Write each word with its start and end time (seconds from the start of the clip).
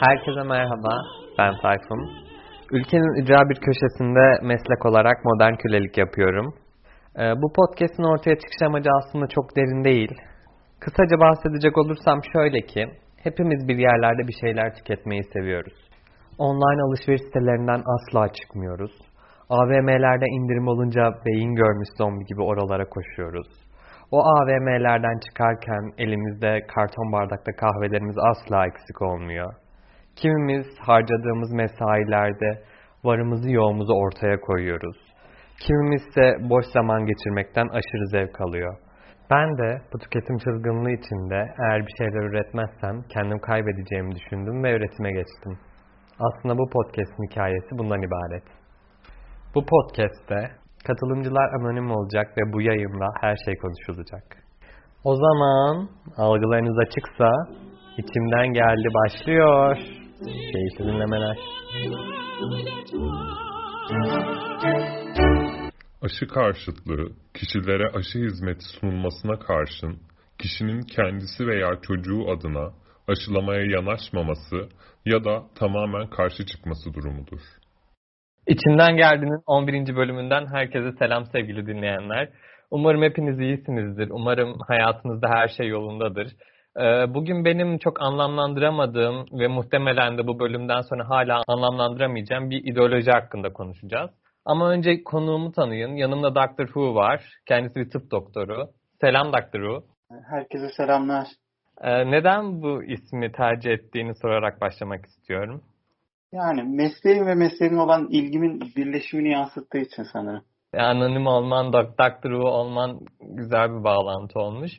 Herkese 0.00 0.42
merhaba, 0.42 0.92
ben 1.38 1.54
Tayfun. 1.62 2.10
Ülkenin 2.70 3.22
icra 3.22 3.48
bir 3.50 3.58
köşesinde 3.66 4.24
meslek 4.42 4.86
olarak 4.86 5.24
modern 5.24 5.54
kölelik 5.54 5.98
yapıyorum. 5.98 6.54
Ee, 7.18 7.32
bu 7.42 7.52
podcast'in 7.52 8.10
ortaya 8.12 8.36
çıkış 8.36 8.62
amacı 8.66 8.90
aslında 8.98 9.26
çok 9.26 9.56
derin 9.56 9.84
değil. 9.84 10.12
Kısaca 10.80 11.16
bahsedecek 11.20 11.78
olursam 11.78 12.20
şöyle 12.32 12.60
ki, 12.60 12.86
hepimiz 13.24 13.68
bir 13.68 13.78
yerlerde 13.78 14.28
bir 14.28 14.36
şeyler 14.40 14.74
tüketmeyi 14.74 15.24
seviyoruz. 15.32 15.76
Online 16.38 16.82
alışveriş 16.86 17.22
sitelerinden 17.22 17.82
asla 17.94 18.32
çıkmıyoruz. 18.32 18.92
AVM'lerde 19.50 20.26
indirim 20.26 20.68
olunca 20.68 21.02
beyin 21.26 21.54
görmüş 21.54 21.88
zombi 21.98 22.24
gibi 22.24 22.42
oralara 22.42 22.88
koşuyoruz. 22.88 23.48
O 24.10 24.18
AVM'lerden 24.20 25.18
çıkarken 25.26 25.92
elimizde 25.98 26.66
karton 26.74 27.12
bardakta 27.12 27.52
kahvelerimiz 27.52 28.16
asla 28.18 28.66
eksik 28.66 29.02
olmuyor. 29.02 29.54
Kimimiz 30.20 30.66
harcadığımız 30.78 31.52
mesailerde 31.52 32.62
varımızı 33.04 33.50
yoğumuzu 33.50 33.92
ortaya 33.92 34.40
koyuyoruz. 34.40 34.96
Kimimiz 35.60 36.02
ise 36.06 36.36
boş 36.40 36.66
zaman 36.66 37.06
geçirmekten 37.06 37.68
aşırı 37.68 38.06
zevk 38.06 38.40
alıyor. 38.40 38.76
Ben 39.30 39.58
de 39.58 39.82
bu 39.92 39.98
tüketim 39.98 40.38
çılgınlığı 40.38 40.90
içinde 40.90 41.54
eğer 41.62 41.86
bir 41.86 41.94
şeyler 41.98 42.22
üretmezsem 42.30 43.02
kendim 43.12 43.38
kaybedeceğimi 43.38 44.14
düşündüm 44.14 44.64
ve 44.64 44.70
üretime 44.76 45.12
geçtim. 45.12 45.58
Aslında 46.20 46.58
bu 46.58 46.70
podcast'in 46.70 47.30
hikayesi 47.30 47.78
bundan 47.78 48.02
ibaret. 48.02 48.44
Bu 49.54 49.64
podcast'te 49.66 50.50
katılımcılar 50.86 51.48
anonim 51.60 51.90
olacak 51.90 52.26
ve 52.38 52.52
bu 52.52 52.62
yayında 52.62 53.06
her 53.20 53.36
şey 53.44 53.54
konuşulacak. 53.56 54.24
O 55.04 55.14
zaman 55.16 55.88
algılarınız 56.16 56.78
açıksa 56.78 57.30
içimden 57.98 58.52
geldi 58.52 58.88
başlıyor. 58.94 59.76
Keyifli 60.24 60.84
dinlemeler. 60.84 61.36
Aşı 66.02 66.28
karşıtlığı, 66.28 67.12
kişilere 67.34 67.88
aşı 67.88 68.18
hizmeti 68.18 68.64
sunulmasına 68.64 69.38
karşın, 69.38 69.98
kişinin 70.38 70.80
kendisi 70.80 71.46
veya 71.46 71.70
çocuğu 71.82 72.30
adına 72.30 72.72
aşılamaya 73.08 73.62
yanaşmaması 73.62 74.68
ya 75.06 75.24
da 75.24 75.42
tamamen 75.58 76.06
karşı 76.06 76.46
çıkması 76.46 76.94
durumudur. 76.94 77.40
İçinden 78.46 78.96
geldiğinin 78.96 79.42
11. 79.46 79.96
bölümünden 79.96 80.46
herkese 80.46 80.92
selam 80.98 81.26
sevgili 81.26 81.66
dinleyenler. 81.66 82.28
Umarım 82.70 83.02
hepiniz 83.02 83.40
iyisinizdir. 83.40 84.08
Umarım 84.10 84.58
hayatınızda 84.68 85.28
her 85.28 85.48
şey 85.48 85.68
yolundadır. 85.68 86.28
Ee, 86.78 87.14
bugün 87.14 87.44
benim 87.44 87.78
çok 87.78 88.02
anlamlandıramadığım 88.02 89.26
ve 89.32 89.48
muhtemelen 89.48 90.18
de 90.18 90.26
bu 90.26 90.40
bölümden 90.40 90.80
sonra 90.80 91.08
hala 91.08 91.42
anlamlandıramayacağım 91.48 92.50
bir 92.50 92.72
ideoloji 92.72 93.10
hakkında 93.10 93.52
konuşacağız. 93.52 94.10
Ama 94.44 94.70
önce 94.70 95.02
konuğumu 95.04 95.52
tanıyın. 95.52 95.96
Yanımda 95.96 96.34
Dr. 96.34 96.66
Who 96.66 96.94
var. 96.94 97.24
Kendisi 97.46 97.80
bir 97.80 97.90
tıp 97.90 98.10
doktoru. 98.10 98.68
Selam 99.00 99.32
Dr. 99.32 99.52
Who. 99.52 99.82
Herkese 100.30 100.68
selamlar. 100.76 101.26
Ee, 101.80 102.10
neden 102.10 102.62
bu 102.62 102.84
ismi 102.84 103.32
tercih 103.32 103.70
ettiğini 103.70 104.14
sorarak 104.14 104.60
başlamak 104.60 105.06
istiyorum. 105.06 105.62
Yani 106.32 106.62
mesleğim 106.62 107.26
ve 107.26 107.34
mesleğime 107.34 107.80
olan 107.80 108.08
ilgimin 108.10 108.60
birleşimini 108.76 109.30
yansıttığı 109.30 109.78
için 109.78 110.02
sanırım. 110.12 110.42
Anonim 110.76 111.26
olman, 111.26 111.72
Dr. 111.72 112.22
Who 112.22 112.48
olman 112.48 113.00
güzel 113.20 113.70
bir 113.70 113.84
bağlantı 113.84 114.38
olmuş. 114.38 114.72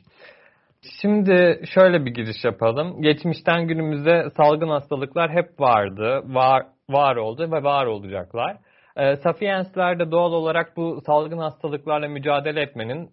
Şimdi 0.82 1.62
şöyle 1.74 2.04
bir 2.04 2.14
giriş 2.14 2.44
yapalım. 2.44 3.02
Geçmişten 3.02 3.66
günümüze 3.68 4.30
salgın 4.36 4.68
hastalıklar 4.68 5.30
hep 5.30 5.60
vardı, 5.60 6.22
var, 6.24 6.66
var 6.90 7.16
oldu 7.16 7.52
ve 7.52 7.62
var 7.62 7.86
olacaklar. 7.86 8.56
E, 8.96 9.16
Sapiensler 9.16 9.98
de 9.98 10.10
doğal 10.10 10.32
olarak 10.32 10.76
bu 10.76 11.00
salgın 11.06 11.38
hastalıklarla 11.38 12.08
mücadele 12.08 12.62
etmenin 12.62 13.10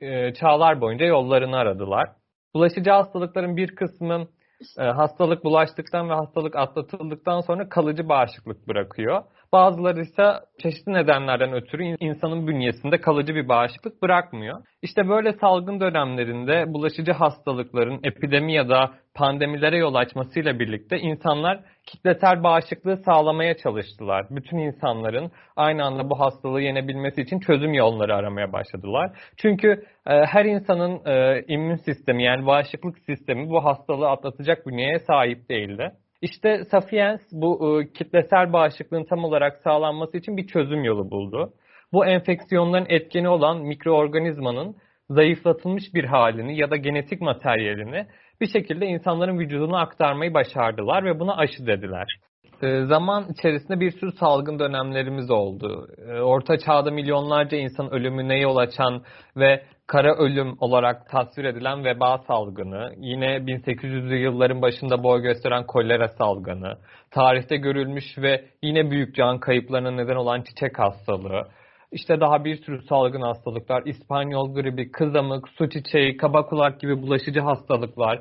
e, 0.00 0.34
çağlar 0.34 0.80
boyunca 0.80 1.06
yollarını 1.06 1.56
aradılar. 1.56 2.08
Bulaşıcı 2.54 2.90
hastalıkların 2.90 3.56
bir 3.56 3.74
kısmı 3.76 4.28
e, 4.78 4.82
hastalık 4.82 5.44
bulaştıktan 5.44 6.10
ve 6.10 6.14
hastalık 6.14 6.56
atlatıldıktan 6.56 7.40
sonra 7.40 7.68
kalıcı 7.68 8.08
bağışıklık 8.08 8.68
bırakıyor. 8.68 9.22
Bazıları 9.52 10.00
ise 10.00 10.32
çeşitli 10.62 10.92
nedenlerden 10.92 11.52
ötürü 11.52 11.96
insanın 12.00 12.46
bünyesinde 12.46 13.00
kalıcı 13.00 13.34
bir 13.34 13.48
bağışıklık 13.48 14.02
bırakmıyor. 14.02 14.62
İşte 14.82 15.08
böyle 15.08 15.32
salgın 15.32 15.80
dönemlerinde 15.80 16.64
bulaşıcı 16.68 17.12
hastalıkların 17.12 18.00
epidemi 18.04 18.54
ya 18.54 18.68
da 18.68 18.90
pandemilere 19.14 19.76
yol 19.76 19.94
açmasıyla 19.94 20.58
birlikte 20.58 20.98
insanlar 20.98 21.60
kitlesel 21.86 22.42
bağışıklığı 22.42 22.96
sağlamaya 22.96 23.56
çalıştılar. 23.56 24.26
Bütün 24.30 24.58
insanların 24.58 25.30
aynı 25.56 25.84
anda 25.84 26.10
bu 26.10 26.20
hastalığı 26.20 26.60
yenebilmesi 26.60 27.22
için 27.22 27.40
çözüm 27.40 27.74
yolları 27.74 28.14
aramaya 28.14 28.52
başladılar. 28.52 29.10
Çünkü 29.36 29.68
e, 30.06 30.24
her 30.24 30.44
insanın 30.44 31.00
e, 31.06 31.44
immün 31.48 31.76
sistemi 31.76 32.24
yani 32.24 32.46
bağışıklık 32.46 32.98
sistemi 32.98 33.48
bu 33.48 33.64
hastalığı 33.64 34.08
atlatacak 34.08 34.66
bünyeye 34.66 34.98
sahip 34.98 35.48
değildi. 35.48 35.92
İşte 36.22 36.64
Sapiens 36.70 37.20
bu 37.32 37.80
e, 37.80 37.92
kitlesel 37.92 38.52
bağışıklığın 38.52 39.04
tam 39.04 39.24
olarak 39.24 39.60
sağlanması 39.64 40.18
için 40.18 40.36
bir 40.36 40.46
çözüm 40.46 40.84
yolu 40.84 41.10
buldu. 41.10 41.52
Bu 41.92 42.06
enfeksiyonların 42.06 42.86
etkeni 42.88 43.28
olan 43.28 43.58
mikroorganizmanın 43.62 44.76
zayıflatılmış 45.10 45.94
bir 45.94 46.04
halini 46.04 46.58
ya 46.58 46.70
da 46.70 46.76
genetik 46.76 47.20
materyalini 47.20 48.06
bir 48.40 48.46
şekilde 48.46 48.86
insanların 48.86 49.38
vücuduna 49.38 49.80
aktarmayı 49.80 50.34
başardılar 50.34 51.04
ve 51.04 51.20
buna 51.20 51.36
aşı 51.36 51.66
dediler. 51.66 52.06
E, 52.62 52.84
zaman 52.84 53.26
içerisinde 53.32 53.80
bir 53.80 53.90
sürü 53.90 54.12
salgın 54.12 54.58
dönemlerimiz 54.58 55.30
oldu. 55.30 55.88
E, 56.08 56.20
Orta 56.20 56.58
çağda 56.58 56.90
milyonlarca 56.90 57.58
insan 57.58 57.90
ölümüne 57.90 58.38
yol 58.38 58.56
açan 58.56 59.02
ve 59.36 59.62
kara 59.86 60.14
ölüm 60.14 60.56
olarak 60.60 61.10
tasvir 61.10 61.44
edilen 61.44 61.84
veba 61.84 62.18
salgını, 62.18 62.92
yine 62.96 63.26
1800'lü 63.26 64.14
yılların 64.14 64.62
başında 64.62 65.02
boy 65.02 65.22
gösteren 65.22 65.66
kolera 65.66 66.08
salgını, 66.08 66.78
tarihte 67.10 67.56
görülmüş 67.56 68.04
ve 68.18 68.44
yine 68.62 68.90
büyük 68.90 69.14
can 69.14 69.38
kayıplarına 69.38 69.90
neden 69.90 70.16
olan 70.16 70.42
çiçek 70.42 70.78
hastalığı, 70.78 71.48
işte 71.92 72.20
daha 72.20 72.44
bir 72.44 72.56
sürü 72.56 72.82
salgın 72.82 73.22
hastalıklar, 73.22 73.82
İspanyol 73.86 74.54
gribi, 74.54 74.90
kızamık, 74.90 75.48
su 75.48 75.70
çiçeği, 75.70 76.16
kaba 76.16 76.46
kulak 76.46 76.80
gibi 76.80 77.02
bulaşıcı 77.02 77.40
hastalıklar, 77.40 78.20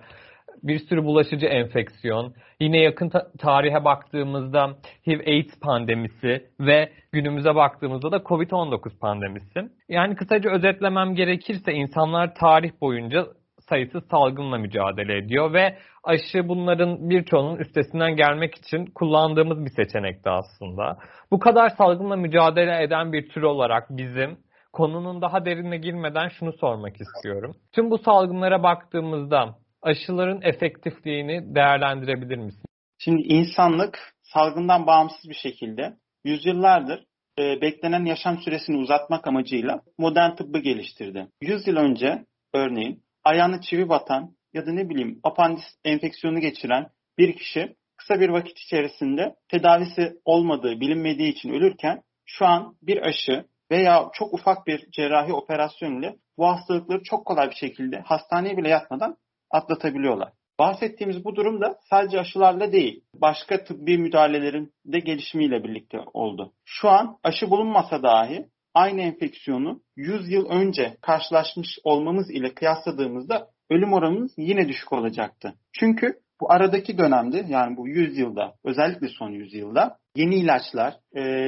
bir 0.64 0.80
sürü 0.80 1.04
bulaşıcı 1.04 1.46
enfeksiyon, 1.46 2.34
yine 2.60 2.82
yakın 2.82 3.10
ta- 3.10 3.32
tarihe 3.40 3.86
baktığımızda 3.86 4.76
HIV-AIDS 5.08 5.60
pandemisi 5.62 6.46
ve 6.60 6.90
günümüze 7.12 7.56
baktığımızda 7.56 8.12
da 8.12 8.18
COVID-19 8.18 9.00
pandemisi. 9.00 9.60
Yani 9.90 10.16
kısaca 10.16 10.52
özetlemem 10.52 11.16
gerekirse 11.16 11.74
insanlar 11.74 12.36
tarih 12.36 12.72
boyunca 12.82 13.26
sayısız 13.70 14.04
salgınla 14.12 14.58
mücadele 14.58 15.18
ediyor 15.18 15.54
ve 15.54 15.78
aşı 16.04 16.48
bunların 16.48 17.10
birçoğunun 17.10 17.58
üstesinden 17.58 18.16
gelmek 18.16 18.56
için 18.56 18.86
kullandığımız 18.86 19.66
bir 19.66 19.70
seçenekti 19.70 20.30
aslında. 20.30 20.98
Bu 21.32 21.40
kadar 21.40 21.70
salgınla 21.70 22.16
mücadele 22.16 22.84
eden 22.84 23.14
bir 23.14 23.30
tür 23.30 23.42
olarak 23.42 23.90
bizim 23.90 24.38
konunun 24.74 25.22
daha 25.22 25.46
derinine 25.46 25.78
girmeden 25.78 26.28
şunu 26.28 26.54
sormak 26.54 27.02
istiyorum. 27.02 27.56
Tüm 27.76 27.92
bu 27.92 27.98
salgınlara 27.98 28.64
baktığımızda 28.64 29.56
aşıların 29.82 30.42
efektifliğini 30.42 31.56
değerlendirebilir 31.56 32.38
misin? 32.38 32.64
Şimdi 32.98 33.22
insanlık 33.22 34.14
salgından 34.24 34.88
bağımsız 34.88 35.30
bir 35.30 35.36
şekilde 35.36 35.94
yüzyıllardır 36.24 37.04
e, 37.40 37.62
beklenen 37.62 38.06
yaşam 38.06 38.38
süresini 38.38 38.78
uzatmak 38.78 39.28
amacıyla 39.28 39.82
modern 39.98 40.36
tıbbı 40.36 40.60
geliştirdi. 40.60 41.28
100 41.42 41.68
yıl 41.68 41.76
önce 41.76 42.26
örneğin 42.54 43.04
ayağına 43.24 43.62
çivi 43.62 43.90
batan 43.90 44.36
ya 44.54 44.66
da 44.66 44.72
ne 44.72 44.90
bileyim 44.90 45.20
apandis 45.24 45.66
enfeksiyonu 45.86 46.40
geçiren 46.40 46.88
bir 47.18 47.36
kişi 47.36 47.76
kısa 47.98 48.20
bir 48.20 48.30
vakit 48.30 48.60
içerisinde 48.60 49.36
tedavisi 49.50 50.14
olmadığı 50.26 50.80
bilinmediği 50.80 51.32
için 51.32 51.50
ölürken 51.50 52.02
şu 52.26 52.46
an 52.46 52.76
bir 52.82 53.02
aşı 53.02 53.46
veya 53.72 54.10
çok 54.14 54.34
ufak 54.34 54.68
bir 54.68 54.92
cerrahi 54.92 55.34
operasyon 55.34 56.00
ile 56.00 56.16
bu 56.38 56.48
hastalıkları 56.48 57.04
çok 57.04 57.26
kolay 57.26 57.50
bir 57.50 57.56
şekilde 57.56 58.00
hastaneye 58.00 58.58
bile 58.58 58.70
yatmadan 58.70 59.18
atlatabiliyorlar. 59.52 60.30
Bahsettiğimiz 60.60 61.26
bu 61.26 61.36
durum 61.36 61.62
da 61.62 61.80
sadece 61.90 62.20
aşılarla 62.20 62.72
değil, 62.72 63.04
başka 63.14 63.64
tıbbi 63.64 63.98
müdahalelerin 63.98 64.74
de 64.86 65.00
gelişimiyle 65.00 65.64
birlikte 65.64 66.00
oldu. 66.14 66.54
Şu 66.66 66.90
an 66.90 67.18
aşı 67.24 67.50
bulunmasa 67.50 68.04
dahi 68.04 68.46
aynı 68.74 69.02
enfeksiyonu 69.02 69.82
100 69.96 70.32
yıl 70.32 70.50
önce 70.50 70.98
karşılaşmış 71.02 71.68
olmamız 71.84 72.32
ile 72.32 72.54
kıyasladığımızda 72.54 73.48
ölüm 73.70 73.94
oranımız 73.94 74.34
yine 74.38 74.68
düşük 74.68 74.94
olacaktı. 74.94 75.54
Çünkü 75.74 76.14
bu 76.42 76.52
aradaki 76.52 76.98
dönemde 76.98 77.46
yani 77.48 77.78
bu 77.78 77.88
100 77.88 78.18
yılda 78.18 78.54
özellikle 78.64 79.08
son 79.08 79.30
100 79.30 79.54
yılda 79.54 79.98
yeni 80.16 80.36
ilaçlar, 80.36 80.96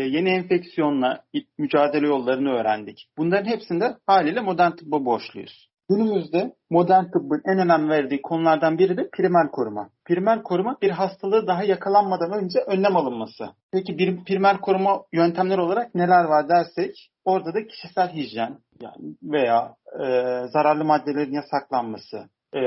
yeni 0.07 0.29
enfeksiyonla 0.29 1.23
mücadele 1.57 2.07
yollarını 2.07 2.49
öğrendik. 2.49 3.07
Bunların 3.17 3.51
hepsinde 3.51 3.97
haliyle 4.07 4.41
modern 4.41 4.71
tıbba 4.71 5.05
borçluyuz. 5.05 5.68
Günümüzde 5.89 6.55
modern 6.69 7.03
tıbbın 7.03 7.41
en 7.45 7.59
önem 7.59 7.89
verdiği 7.89 8.21
konulardan 8.21 8.77
biri 8.77 8.97
de 8.97 9.09
primer 9.13 9.51
koruma. 9.51 9.89
Primer 10.05 10.43
koruma 10.43 10.77
bir 10.81 10.89
hastalığı 10.89 11.47
daha 11.47 11.63
yakalanmadan 11.63 12.43
önce 12.43 12.59
önlem 12.59 12.97
alınması. 12.97 13.45
Peki 13.71 13.97
bir 13.97 14.23
primer 14.23 14.61
koruma 14.61 15.01
yöntemleri 15.13 15.61
olarak 15.61 15.95
neler 15.95 16.23
var 16.23 16.49
dersek 16.49 17.11
orada 17.25 17.53
da 17.53 17.67
kişisel 17.67 18.09
hijyen 18.13 18.57
yani 18.81 19.15
veya 19.23 19.75
e, 19.93 20.05
zararlı 20.47 20.85
maddelerin 20.85 21.33
yasaklanması, 21.33 22.29
e, 22.55 22.59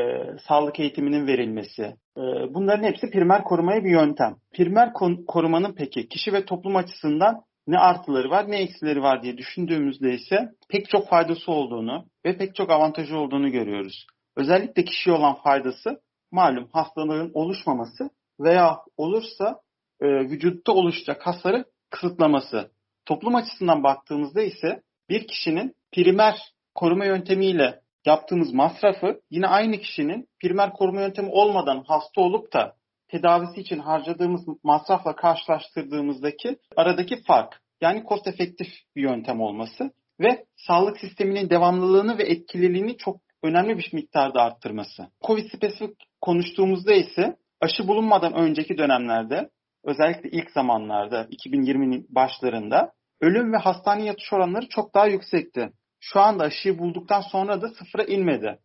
sağlık 0.49 0.81
eğitiminin 0.81 1.27
verilmesi. 1.27 1.83
E, 2.17 2.23
bunların 2.55 2.85
hepsi 2.85 3.11
primer 3.11 3.45
korumaya 3.45 3.85
bir 3.85 3.91
yöntem. 3.91 4.37
Primer 4.55 4.93
korumanın 5.27 5.75
peki 5.77 6.09
kişi 6.09 6.33
ve 6.33 6.45
toplum 6.45 6.77
açısından 6.77 7.43
ne 7.67 7.79
artıları 7.79 8.31
var 8.31 8.51
ne 8.51 8.57
eksileri 8.57 9.03
var 9.03 9.23
diye 9.23 9.39
düşündüğümüzde 9.39 10.15
ise 10.15 10.49
pek 10.69 10.89
çok 10.89 11.09
faydası 11.09 11.53
olduğunu 11.53 12.07
ve 12.25 12.37
pek 12.37 12.55
çok 12.55 12.71
avantajı 12.71 13.19
olduğunu 13.19 13.51
görüyoruz. 13.51 14.07
Özellikle 14.37 14.85
kişiye 14.85 15.17
olan 15.17 15.35
faydası 15.35 16.01
malum 16.33 16.69
hastalığın 16.73 17.31
oluşmaması 17.35 18.11
veya 18.41 18.79
olursa 18.97 19.61
e, 20.01 20.07
vücutta 20.07 20.73
oluşacak 20.73 21.27
hasarı 21.27 21.65
kısıtlaması. 21.91 22.71
Toplum 23.07 23.35
açısından 23.35 23.83
baktığımızda 23.83 24.43
ise 24.43 24.83
bir 25.09 25.27
kişinin 25.27 25.75
primer 25.93 26.53
koruma 26.75 27.05
yöntemiyle 27.05 27.81
yaptığımız 28.05 28.53
masrafı 28.53 29.21
yine 29.31 29.47
aynı 29.47 29.79
kişinin 29.79 30.29
primer 30.41 30.73
koruma 30.73 31.01
yöntemi 31.01 31.29
olmadan 31.29 31.85
hasta 31.87 32.21
olup 32.21 32.53
da 32.53 32.77
tedavisi 33.13 33.61
için 33.61 33.79
harcadığımız 33.79 34.47
masrafla 34.63 35.17
karşılaştırdığımızdaki 35.17 36.57
aradaki 36.77 37.23
fark. 37.23 37.61
Yani 37.81 38.05
kost 38.05 38.27
efektif 38.27 38.67
bir 38.97 39.03
yöntem 39.03 39.41
olması 39.41 39.91
ve 40.21 40.45
sağlık 40.57 40.99
sisteminin 40.99 41.51
devamlılığını 41.51 42.19
ve 42.19 42.23
etkililiğini 42.23 42.97
çok 42.97 43.21
önemli 43.43 43.79
bir 43.79 43.91
miktarda 43.93 44.43
arttırması. 44.43 45.07
Covid 45.27 45.51
spesifik 45.57 45.97
konuştuğumuzda 46.21 46.93
ise 46.93 47.37
aşı 47.61 47.89
bulunmadan 47.89 48.35
önceki 48.35 48.79
dönemlerde 48.79 49.51
özellikle 49.85 50.31
ilk 50.31 50.51
zamanlarda 50.51 51.25
2020'nin 51.25 52.07
başlarında 52.09 52.93
ölüm 53.21 53.53
ve 53.53 53.57
hastane 53.57 54.05
yatış 54.05 54.33
oranları 54.33 54.69
çok 54.69 54.95
daha 54.95 55.07
yüksekti. 55.07 55.73
Şu 56.01 56.21
anda 56.21 56.45
aşıyı 56.45 56.79
bulduktan 56.79 57.21
sonra 57.21 57.63
da 57.63 57.69
sıfıra 57.69 58.05
inmedi. 58.05 58.59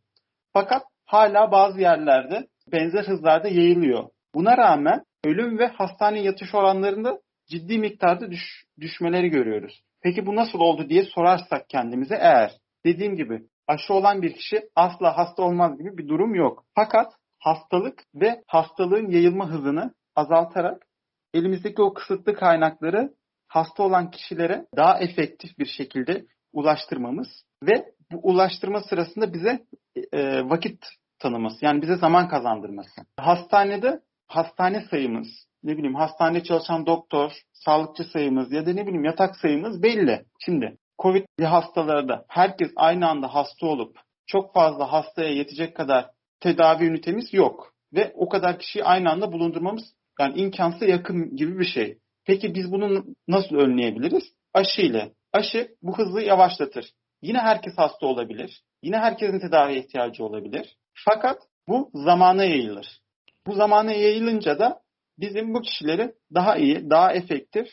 Fakat 0.53 0.83
hala 1.05 1.51
bazı 1.51 1.81
yerlerde 1.81 2.47
benzer 2.71 3.03
hızlarda 3.03 3.47
yayılıyor. 3.47 4.09
Buna 4.37 4.57
rağmen 4.57 5.03
ölüm 5.23 5.59
ve 5.59 5.67
hastane 5.67 6.21
yatış 6.21 6.55
oranlarında 6.55 7.19
ciddi 7.49 7.77
miktarda 7.77 8.31
düş, 8.31 8.65
düşmeleri 8.79 9.29
görüyoruz. 9.29 9.83
Peki 10.01 10.25
bu 10.25 10.35
nasıl 10.35 10.59
oldu 10.59 10.89
diye 10.89 11.03
sorarsak 11.03 11.69
kendimize 11.69 12.15
eğer 12.15 12.51
dediğim 12.85 13.15
gibi 13.15 13.41
aşı 13.67 13.93
olan 13.93 14.21
bir 14.21 14.33
kişi 14.33 14.69
asla 14.75 15.17
hasta 15.17 15.43
olmaz 15.43 15.77
gibi 15.77 15.97
bir 15.97 16.07
durum 16.07 16.35
yok. 16.35 16.65
Fakat 16.75 17.13
hastalık 17.39 18.03
ve 18.15 18.43
hastalığın 18.47 19.09
yayılma 19.09 19.49
hızını 19.49 19.93
azaltarak 20.15 20.85
elimizdeki 21.33 21.81
o 21.81 21.93
kısıtlı 21.93 22.33
kaynakları 22.35 23.13
hasta 23.47 23.83
olan 23.83 24.11
kişilere 24.11 24.65
daha 24.75 24.99
efektif 24.99 25.59
bir 25.59 25.65
şekilde 25.65 26.25
ulaştırmamız 26.53 27.27
ve 27.63 27.85
bu 28.11 28.19
ulaştırma 28.23 28.81
sırasında 28.81 29.33
bize 29.33 29.65
e, 30.11 30.49
vakit 30.49 30.85
tanıması 31.19 31.65
yani 31.65 31.81
bize 31.81 31.95
zaman 31.95 32.29
kazandırması. 32.29 33.01
Hastanede 33.19 34.06
hastane 34.27 34.87
sayımız, 34.91 35.27
ne 35.63 35.77
bileyim 35.77 35.95
hastane 35.95 36.43
çalışan 36.43 36.85
doktor, 36.85 37.31
sağlıkçı 37.53 38.03
sayımız 38.03 38.51
ya 38.51 38.65
da 38.65 38.73
ne 38.73 38.87
bileyim 38.87 39.05
yatak 39.05 39.35
sayımız 39.35 39.83
belli. 39.83 40.25
Şimdi 40.45 40.77
Covid'li 41.01 41.45
hastalarda 41.45 42.25
herkes 42.27 42.71
aynı 42.75 43.09
anda 43.09 43.35
hasta 43.35 43.67
olup 43.67 43.97
çok 44.27 44.53
fazla 44.53 44.91
hastaya 44.91 45.29
yetecek 45.29 45.75
kadar 45.75 46.09
tedavi 46.39 46.85
ünitemiz 46.85 47.33
yok. 47.33 47.73
Ve 47.93 48.13
o 48.15 48.29
kadar 48.29 48.59
kişiyi 48.59 48.83
aynı 48.83 49.11
anda 49.11 49.31
bulundurmamız 49.31 49.93
yani 50.19 50.39
imkansıza 50.39 50.85
yakın 50.85 51.35
gibi 51.35 51.59
bir 51.59 51.65
şey. 51.65 51.97
Peki 52.25 52.55
biz 52.55 52.71
bunu 52.71 53.05
nasıl 53.27 53.55
önleyebiliriz? 53.55 54.23
Aşı 54.53 54.81
ile. 54.81 55.11
Aşı 55.33 55.75
bu 55.81 55.97
hızı 55.97 56.21
yavaşlatır. 56.21 56.91
Yine 57.21 57.39
herkes 57.39 57.73
hasta 57.77 58.07
olabilir. 58.07 58.63
Yine 58.83 58.97
herkesin 58.97 59.39
tedaviye 59.39 59.79
ihtiyacı 59.79 60.23
olabilir. 60.25 60.77
Fakat 61.05 61.37
bu 61.67 61.91
zamana 61.93 62.43
yayılır. 62.43 62.99
Bu 63.47 63.53
zamana 63.53 63.91
yayılınca 63.91 64.59
da 64.59 64.79
bizim 65.19 65.53
bu 65.53 65.61
kişileri 65.61 66.13
daha 66.33 66.57
iyi, 66.57 66.89
daha 66.89 67.13
efektif 67.13 67.67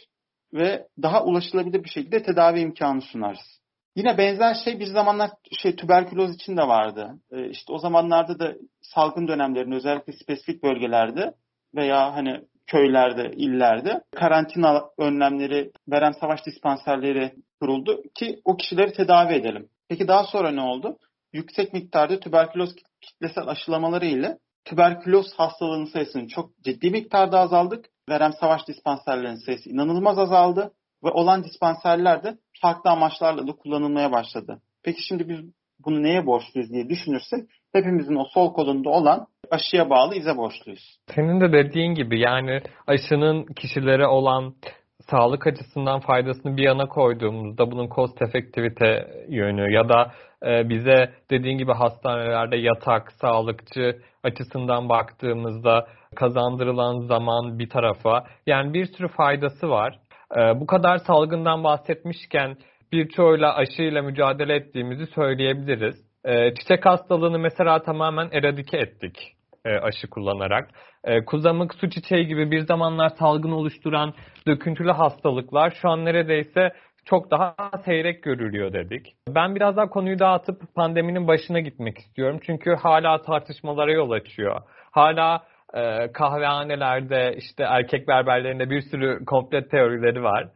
ve 0.53 0.87
daha 1.03 1.25
ulaşılabilir 1.25 1.85
bir 1.85 1.89
şekilde 1.89 2.23
tedavi 2.23 2.61
imkanı 2.61 3.01
sunarız. 3.01 3.61
Yine 3.97 4.19
benzer 4.19 4.55
şey 4.65 4.81
bir 4.81 4.87
zamanlar 4.87 5.31
şey 5.53 5.77
tüberküloz 5.77 6.35
için 6.35 6.57
de 6.57 6.63
vardı. 6.63 7.11
Ee, 7.33 7.49
işte 7.49 7.73
o 7.73 7.79
zamanlarda 7.79 8.39
da 8.39 8.55
salgın 8.81 9.29
dönemlerinde 9.29 9.75
özellikle 9.75 10.13
spesifik 10.13 10.63
bölgelerde 10.63 11.35
veya 11.75 12.15
hani 12.15 12.41
köylerde, 12.67 13.31
illerde 13.37 14.03
karantina 14.17 14.85
önlemleri 14.99 15.71
veren 15.89 16.13
savaş 16.13 16.47
dispanserleri 16.47 17.35
kuruldu 17.61 18.03
ki 18.15 18.41
o 18.45 18.57
kişileri 18.57 18.93
tedavi 18.93 19.35
edelim. 19.35 19.69
Peki 19.89 20.09
daha 20.09 20.25
sonra 20.25 20.51
ne 20.51 20.61
oldu? 20.61 20.99
Yüksek 21.33 21.73
miktarda 21.73 22.21
tüberküloz 22.21 22.75
kitlesel 23.01 23.49
aşılamaları 23.49 24.07
ile 24.07 24.39
tüberküloz 24.65 25.27
hastalığının 25.37 25.85
sayısını 25.85 26.29
çok 26.29 26.63
ciddi 26.63 26.91
miktarda 26.91 27.41
azaldık. 27.41 27.85
Verem 28.09 28.33
savaş 28.41 28.69
dispanserlerinin 28.69 29.47
sayısı 29.47 29.71
inanılmaz 29.71 30.19
azaldı 30.19 30.73
ve 31.05 31.09
olan 31.09 31.45
dispanserler 31.45 32.23
de 32.23 32.39
farklı 32.63 32.91
amaçlarla 32.91 33.47
da 33.47 33.53
kullanılmaya 33.53 34.13
başladı. 34.13 34.63
Peki 34.83 35.03
şimdi 35.09 35.29
biz 35.29 35.39
bunu 35.85 36.03
neye 36.03 36.27
borçluyuz 36.27 36.73
diye 36.73 36.89
düşünürsek 36.89 37.49
hepimizin 37.73 38.15
o 38.15 38.25
sol 38.25 38.53
kolunda 38.53 38.91
olan 38.91 39.27
aşıya 39.51 39.91
bağlı 39.91 40.15
ize 40.15 40.37
borçluyuz. 40.37 40.99
Senin 41.15 41.41
de 41.41 41.53
dediğin 41.53 41.95
gibi 41.95 42.21
yani 42.21 42.61
aşının 42.87 43.45
kişilere 43.45 44.07
olan 44.07 44.55
sağlık 45.01 45.47
açısından 45.47 46.01
faydasını 46.01 46.57
bir 46.57 46.63
yana 46.63 46.87
koyduğumuzda 46.87 47.71
bunun 47.71 47.89
cost 47.89 48.23
efektivite 48.23 49.07
yönü 49.29 49.73
ya 49.73 49.89
da 49.89 50.13
e, 50.47 50.69
bize 50.69 51.11
dediğin 51.31 51.59
gibi 51.59 51.73
hastanelerde 51.73 52.57
yatak, 52.57 53.13
sağlıkçı 53.13 53.97
açısından 54.23 54.89
baktığımızda 54.89 55.87
kazandırılan 56.17 57.01
zaman 57.01 57.59
bir 57.59 57.69
tarafa 57.69 58.25
yani 58.47 58.75
bir 58.75 58.87
sürü 58.87 59.09
faydası 59.09 59.69
var. 59.69 59.99
E, 60.37 60.61
bu 60.61 60.67
kadar 60.67 60.99
salgından 60.99 61.65
bahsetmişken 61.65 62.57
birçoğuyla 62.93 63.55
aşıyla 63.55 64.03
mücadele 64.03 64.55
ettiğimizi 64.55 65.07
söyleyebiliriz. 65.07 65.95
E, 66.25 66.55
çiçek 66.55 66.87
hastalığını 66.87 67.39
mesela 67.39 67.83
tamamen 67.83 68.29
eradike 68.33 68.79
ettik 68.79 69.34
aşı 69.65 70.11
kullanarak. 70.11 70.69
Kuzamık, 71.27 71.75
su 71.75 71.91
çiçeği 71.91 72.27
gibi 72.27 72.51
bir 72.51 72.61
zamanlar 72.67 73.09
salgın 73.09 73.53
oluşturan 73.53 74.15
döküntülü 74.47 74.91
hastalıklar 74.91 75.71
şu 75.83 75.89
an 75.91 76.05
neredeyse 76.05 76.73
çok 77.05 77.31
daha 77.31 77.55
seyrek 77.85 78.23
görülüyor 78.23 78.73
dedik. 78.73 79.07
Ben 79.29 79.55
biraz 79.55 79.77
daha 79.77 79.89
konuyu 79.89 80.19
dağıtıp 80.19 80.75
pandeminin 80.75 81.29
başına 81.29 81.61
gitmek 81.61 81.99
istiyorum. 81.99 82.41
Çünkü 82.47 82.75
hala 82.75 83.23
tartışmalara 83.23 83.93
yol 83.93 84.11
açıyor. 84.11 84.61
Hala 84.91 85.43
e, 85.75 86.13
kahvehanelerde 86.13 87.35
işte 87.37 87.65
erkek 87.65 88.09
berberlerinde 88.09 88.71
bir 88.71 88.81
sürü 88.81 89.25
komple 89.25 89.69
teorileri 89.69 90.23
var. 90.23 90.49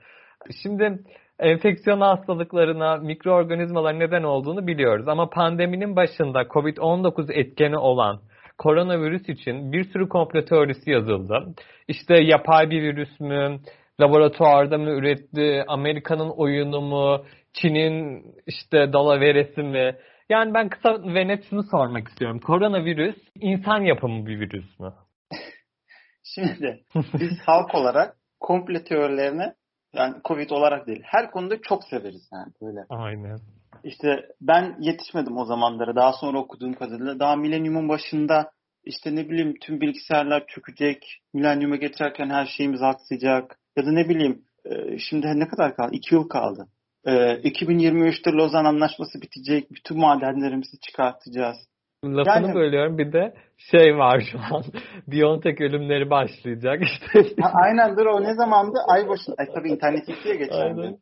Şimdi 0.62 0.98
enfeksiyon 1.38 2.00
hastalıklarına, 2.00 2.96
mikroorganizmalar 2.96 3.98
neden 3.98 4.22
olduğunu 4.22 4.66
biliyoruz. 4.66 5.08
Ama 5.08 5.30
pandeminin 5.30 5.96
başında 5.96 6.42
COVID-19 6.42 7.32
etkeni 7.32 7.78
olan 7.78 8.20
koronavirüs 8.58 9.28
için 9.28 9.72
bir 9.72 9.84
sürü 9.84 10.08
komplo 10.08 10.44
teorisi 10.44 10.90
yazıldı. 10.90 11.54
İşte 11.88 12.14
yapay 12.22 12.70
bir 12.70 12.82
virüs 12.82 13.20
mü, 13.20 13.60
laboratuvarda 14.00 14.78
mı 14.78 14.90
üretti, 14.90 15.64
Amerika'nın 15.68 16.30
oyunu 16.30 16.80
mu, 16.80 17.24
Çin'in 17.52 18.24
işte 18.46 18.92
dalaveresi 18.92 19.62
mi? 19.62 19.96
Yani 20.28 20.54
ben 20.54 20.68
kısa 20.68 21.02
ve 21.14 21.28
net 21.28 21.44
şunu 21.50 21.62
sormak 21.62 22.08
istiyorum. 22.08 22.40
Koronavirüs 22.40 23.16
insan 23.34 23.80
yapımı 23.80 24.26
bir 24.26 24.40
virüs 24.40 24.80
mü? 24.80 24.92
Şimdi 26.34 26.80
biz 26.94 27.38
halk 27.46 27.74
olarak 27.74 28.16
komple 28.40 28.84
teorilerini 28.84 29.52
yani 29.92 30.14
Covid 30.24 30.50
olarak 30.50 30.86
değil 30.86 31.02
her 31.04 31.30
konuda 31.30 31.62
çok 31.62 31.84
severiz 31.84 32.28
yani 32.32 32.52
böyle. 32.62 32.80
Aynen. 32.88 33.38
İşte 33.84 34.26
ben 34.40 34.76
yetişmedim 34.80 35.36
o 35.36 35.44
zamanlara. 35.44 35.96
Daha 35.96 36.12
sonra 36.12 36.38
okuduğum 36.38 36.72
kadarıyla. 36.72 37.20
Daha 37.20 37.36
milenyumun 37.36 37.88
başında 37.88 38.50
işte 38.84 39.16
ne 39.16 39.28
bileyim 39.28 39.54
tüm 39.60 39.80
bilgisayarlar 39.80 40.46
çökecek. 40.46 41.20
Milenyuma 41.34 41.76
geçerken 41.76 42.30
her 42.30 42.46
şeyimiz 42.46 42.82
aksayacak. 42.82 43.58
Ya 43.76 43.86
da 43.86 43.92
ne 43.92 44.08
bileyim 44.08 44.42
e, 44.64 44.98
şimdi 44.98 45.26
ne 45.26 45.48
kadar 45.48 45.76
kaldı? 45.76 45.90
İki 45.92 46.14
yıl 46.14 46.28
kaldı. 46.28 46.66
2023'te 47.06 48.30
e, 48.30 48.32
Lozan 48.32 48.64
Anlaşması 48.64 49.20
bitecek. 49.22 49.70
Bütün 49.70 50.00
madenlerimizi 50.00 50.80
çıkartacağız. 50.80 51.56
Lafını 52.04 52.46
yani, 52.46 52.54
bölüyorum. 52.54 52.98
Bir 52.98 53.12
de 53.12 53.34
şey 53.56 53.96
var 53.96 54.22
şu 54.32 54.38
an. 54.38 54.64
Biontech 55.06 55.60
ölümleri 55.60 56.10
başlayacak. 56.10 56.82
işte. 56.82 57.42
Aynen 57.42 57.96
dur 57.96 58.06
o 58.06 58.22
ne 58.22 58.34
zamandı? 58.34 58.78
Ay 58.88 59.08
başında. 59.08 59.36
Ay 59.38 59.46
tabii 59.54 59.70
internet 59.70 60.08
ya 60.08 60.34
geçen 60.34 60.98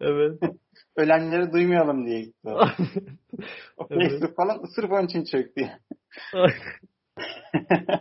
Evet. 0.00 0.40
ölenleri 1.00 1.52
duymayalım 1.52 2.06
diye 2.06 2.20
gitti. 2.20 2.48
o. 2.48 2.60
Facebook 3.88 4.36
falan 4.36 4.64
sırf 4.74 4.92
onun 4.92 5.06
için 5.06 5.24
çöktü. 5.24 5.68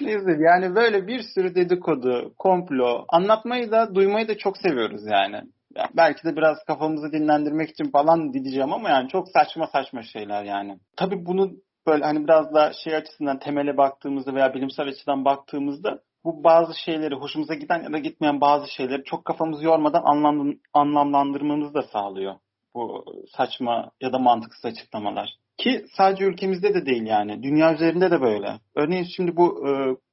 Neyse 0.00 0.36
yani 0.38 0.74
böyle 0.74 1.06
bir 1.06 1.22
sürü 1.34 1.54
dedikodu, 1.54 2.34
komplo 2.38 3.04
anlatmayı 3.08 3.70
da 3.70 3.94
duymayı 3.94 4.28
da 4.28 4.38
çok 4.38 4.58
seviyoruz 4.58 5.02
yani. 5.06 5.40
Ya 5.76 5.88
belki 5.96 6.24
de 6.24 6.36
biraz 6.36 6.64
kafamızı 6.66 7.12
dinlendirmek 7.12 7.70
için 7.70 7.90
falan 7.90 8.32
diyeceğim 8.32 8.72
ama 8.72 8.88
yani 8.90 9.08
çok 9.08 9.28
saçma 9.28 9.66
saçma 9.66 10.02
şeyler 10.02 10.44
yani. 10.44 10.78
Tabii 10.96 11.26
bunu 11.26 11.52
böyle 11.86 12.04
hani 12.04 12.24
biraz 12.24 12.54
da 12.54 12.72
şey 12.84 12.96
açısından 12.96 13.38
temele 13.38 13.76
baktığımızda 13.76 14.34
veya 14.34 14.54
bilimsel 14.54 14.88
açıdan 14.88 15.24
baktığımızda 15.24 16.00
bu 16.26 16.44
bazı 16.44 16.74
şeyleri 16.84 17.14
hoşumuza 17.14 17.54
giden 17.54 17.82
ya 17.82 17.92
da 17.92 17.98
gitmeyen 17.98 18.40
bazı 18.40 18.74
şeyleri 18.74 19.04
çok 19.04 19.24
kafamızı 19.24 19.64
yormadan 19.64 20.02
anlam, 20.04 20.54
anlamlandırmamızı 20.72 21.74
da 21.74 21.82
sağlıyor. 21.82 22.34
Bu 22.74 23.04
saçma 23.36 23.90
ya 24.00 24.12
da 24.12 24.18
mantıksız 24.18 24.64
açıklamalar. 24.64 25.28
Ki 25.58 25.84
sadece 25.96 26.24
ülkemizde 26.24 26.74
de 26.74 26.86
değil 26.86 27.06
yani. 27.06 27.42
Dünya 27.42 27.74
üzerinde 27.74 28.10
de 28.10 28.20
böyle. 28.20 28.60
Örneğin 28.74 29.06
şimdi 29.16 29.36
bu 29.36 29.68
e, 29.68 29.70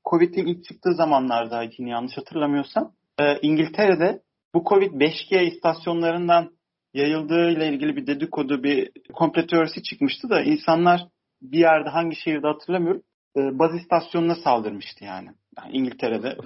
Covid'in 0.09 0.45
ilk 0.45 0.65
çıktığı 0.65 0.93
zamanlardaydı 0.93 1.73
yine 1.77 1.89
yanlış 1.89 2.17
hatırlamıyorsam. 2.17 2.91
E, 3.19 3.39
İngiltere'de 3.41 4.21
bu 4.53 4.63
Covid 4.69 4.91
5G 4.91 5.43
istasyonlarından 5.43 6.51
yayıldığı 6.93 7.51
ile 7.51 7.67
ilgili 7.67 7.95
bir 7.95 8.07
dedikodu, 8.07 8.63
bir 8.63 8.91
komplo 9.13 9.45
teorisi 9.47 9.83
çıkmıştı 9.83 10.29
da 10.29 10.41
insanlar 10.41 11.07
bir 11.41 11.59
yerde 11.59 11.89
hangi 11.89 12.15
şehirde 12.15 12.47
hatırlamıyorum 12.47 13.01
e, 13.37 13.59
baz 13.59 13.75
istasyonuna 13.75 14.35
saldırmıştı 14.35 15.03
yani. 15.05 15.29
İngiltere'de. 15.71 16.37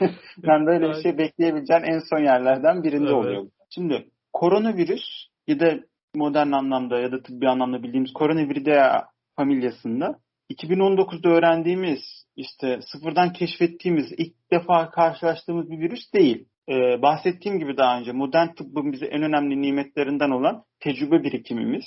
yani 0.42 0.66
böyle 0.66 0.88
bir 0.88 1.02
şey 1.02 1.18
bekleyebileceğin 1.18 1.82
en 1.82 2.00
son 2.10 2.18
yerlerden 2.18 2.82
birinde 2.82 3.04
Evet. 3.04 3.14
oluyor. 3.14 3.46
Şimdi 3.74 4.08
koronavirüs 4.32 5.04
ya 5.46 5.60
da 5.60 5.80
modern 6.14 6.52
anlamda 6.52 6.98
ya 6.98 7.12
da 7.12 7.22
tıbbi 7.22 7.48
anlamda 7.48 7.82
bildiğimiz 7.82 8.12
koronaviride 8.12 8.92
familyasında 9.36 10.18
2019'da 10.50 11.28
öğrendiğimiz 11.28 12.00
işte 12.36 12.80
sıfırdan 12.92 13.32
keşfettiğimiz 13.32 14.12
ilk 14.18 14.34
defa 14.52 14.90
karşılaştığımız 14.90 15.70
bir 15.70 15.78
virüs 15.78 16.12
değil. 16.14 16.46
Ee, 16.68 17.02
bahsettiğim 17.02 17.58
gibi 17.58 17.76
daha 17.76 17.98
önce 17.98 18.12
modern 18.12 18.48
tıbbın 18.48 18.92
bize 18.92 19.06
en 19.06 19.22
önemli 19.22 19.62
nimetlerinden 19.62 20.30
olan 20.30 20.64
tecrübe 20.80 21.24
birikimimiz 21.24 21.84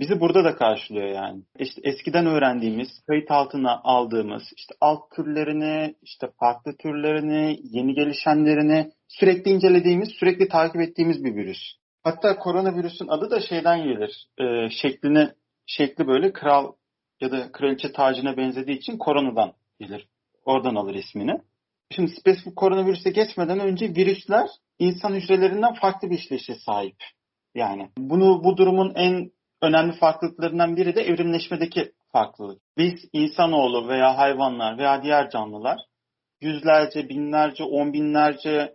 bizi 0.00 0.20
burada 0.20 0.44
da 0.44 0.56
karşılıyor 0.56 1.08
yani. 1.08 1.42
İşte 1.58 1.80
eskiden 1.84 2.26
öğrendiğimiz, 2.26 2.88
kayıt 3.06 3.30
altına 3.30 3.80
aldığımız 3.84 4.42
işte 4.56 4.74
alt 4.80 5.10
türlerini, 5.16 5.94
işte 6.02 6.28
farklı 6.40 6.76
türlerini, 6.76 7.60
yeni 7.62 7.94
gelişenlerini 7.94 8.92
sürekli 9.08 9.50
incelediğimiz, 9.50 10.08
sürekli 10.08 10.48
takip 10.48 10.80
ettiğimiz 10.80 11.24
bir 11.24 11.34
virüs. 11.34 11.58
Hatta 12.02 12.38
koronavirüsün 12.38 13.08
adı 13.08 13.30
da 13.30 13.40
şeyden 13.40 13.84
gelir. 13.84 14.26
Ee, 14.38 14.70
şeklini, 14.70 15.28
şekli 15.66 16.06
böyle 16.06 16.32
kral 16.32 16.72
ya 17.20 17.32
da 17.32 17.52
kraliçe 17.52 17.92
tacına 17.92 18.36
benzediği 18.36 18.78
için 18.78 18.98
koronadan 18.98 19.52
gelir. 19.80 20.08
Oradan 20.44 20.74
alır 20.74 20.94
ismini. 20.94 21.40
Şimdi 21.90 22.10
spesifik 22.20 22.56
koronavirüse 22.56 23.10
geçmeden 23.10 23.60
önce 23.60 23.86
virüsler 23.88 24.48
insan 24.78 25.14
hücrelerinden 25.14 25.74
farklı 25.74 26.10
bir 26.10 26.18
işleyişe 26.18 26.54
sahip. 26.54 26.96
Yani 27.54 27.88
bunu 27.98 28.44
bu 28.44 28.56
durumun 28.56 28.92
en 28.94 29.30
önemli 29.62 29.92
farklılıklarından 29.92 30.76
biri 30.76 30.94
de 30.94 31.00
evrimleşmedeki 31.02 31.92
farklılık. 32.12 32.62
Biz 32.78 32.94
insanoğlu 33.12 33.88
veya 33.88 34.18
hayvanlar 34.18 34.78
veya 34.78 35.02
diğer 35.02 35.30
canlılar 35.30 35.80
yüzlerce, 36.40 37.08
binlerce, 37.08 37.64
on 37.64 37.92
binlerce 37.92 38.74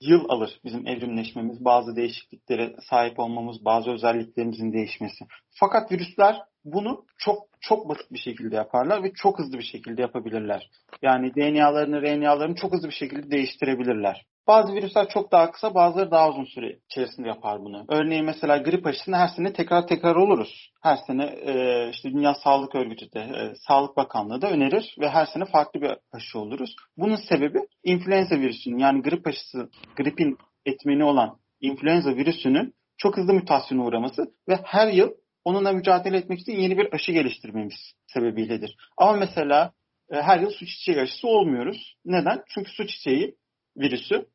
yıl 0.00 0.28
alır 0.28 0.60
bizim 0.64 0.86
evrimleşmemiz, 0.86 1.64
bazı 1.64 1.96
değişikliklere 1.96 2.74
sahip 2.90 3.18
olmamız, 3.18 3.64
bazı 3.64 3.90
özelliklerimizin 3.90 4.72
değişmesi. 4.72 5.24
Fakat 5.60 5.92
virüsler 5.92 6.36
bunu 6.64 7.04
çok 7.18 7.38
çok 7.60 7.88
basit 7.88 8.12
bir 8.12 8.18
şekilde 8.18 8.56
yaparlar 8.56 9.02
ve 9.02 9.12
çok 9.12 9.38
hızlı 9.38 9.58
bir 9.58 9.64
şekilde 9.64 10.02
yapabilirler. 10.02 10.70
Yani 11.02 11.34
DNA'larını, 11.34 12.02
RNA'larını 12.02 12.54
çok 12.54 12.72
hızlı 12.72 12.88
bir 12.88 12.94
şekilde 12.94 13.30
değiştirebilirler. 13.30 14.26
Bazı 14.46 14.74
virüsler 14.74 15.08
çok 15.08 15.32
daha 15.32 15.50
kısa, 15.50 15.74
bazıları 15.74 16.10
daha 16.10 16.28
uzun 16.28 16.44
süre 16.44 16.78
içerisinde 16.90 17.28
yapar 17.28 17.60
bunu. 17.60 17.84
Örneğin 17.88 18.24
mesela 18.24 18.56
grip 18.56 18.86
aşısını 18.86 19.16
her 19.16 19.28
sene 19.28 19.52
tekrar 19.52 19.86
tekrar 19.86 20.16
oluruz. 20.16 20.70
Her 20.82 20.96
sene 21.06 21.24
e, 21.24 21.90
işte 21.90 22.10
Dünya 22.10 22.34
Sağlık 22.34 22.74
Örgütü 22.74 23.12
de, 23.12 23.20
e, 23.20 23.54
Sağlık 23.68 23.96
Bakanlığı 23.96 24.42
da 24.42 24.50
önerir 24.50 24.96
ve 25.00 25.08
her 25.08 25.26
sene 25.26 25.44
farklı 25.44 25.80
bir 25.82 25.90
aşı 26.12 26.38
oluruz. 26.38 26.76
Bunun 26.96 27.16
sebebi 27.16 27.58
influenza 27.84 28.34
virüsünün 28.34 28.78
yani 28.78 29.02
grip 29.02 29.26
aşısı, 29.26 29.70
gripin 29.96 30.38
etmeni 30.66 31.04
olan 31.04 31.38
influenza 31.60 32.10
virüsünün 32.10 32.74
çok 32.96 33.16
hızlı 33.16 33.34
mutasyona 33.34 33.84
uğraması 33.84 34.22
ve 34.48 34.58
her 34.64 34.88
yıl 34.88 35.10
onunla 35.44 35.72
mücadele 35.72 36.16
etmek 36.16 36.40
için 36.40 36.52
yeni 36.52 36.78
bir 36.78 36.92
aşı 36.92 37.12
geliştirmemiz 37.12 37.94
sebebiyledir. 38.06 38.76
Ama 38.96 39.12
mesela 39.12 39.72
e, 40.10 40.22
her 40.22 40.40
yıl 40.40 40.50
su 40.50 40.66
çiçeği 40.66 41.00
aşısı 41.00 41.28
olmuyoruz. 41.28 41.96
Neden? 42.04 42.42
Çünkü 42.48 42.70
su 42.70 42.86
çiçeği 42.86 43.36
virüsü 43.76 44.26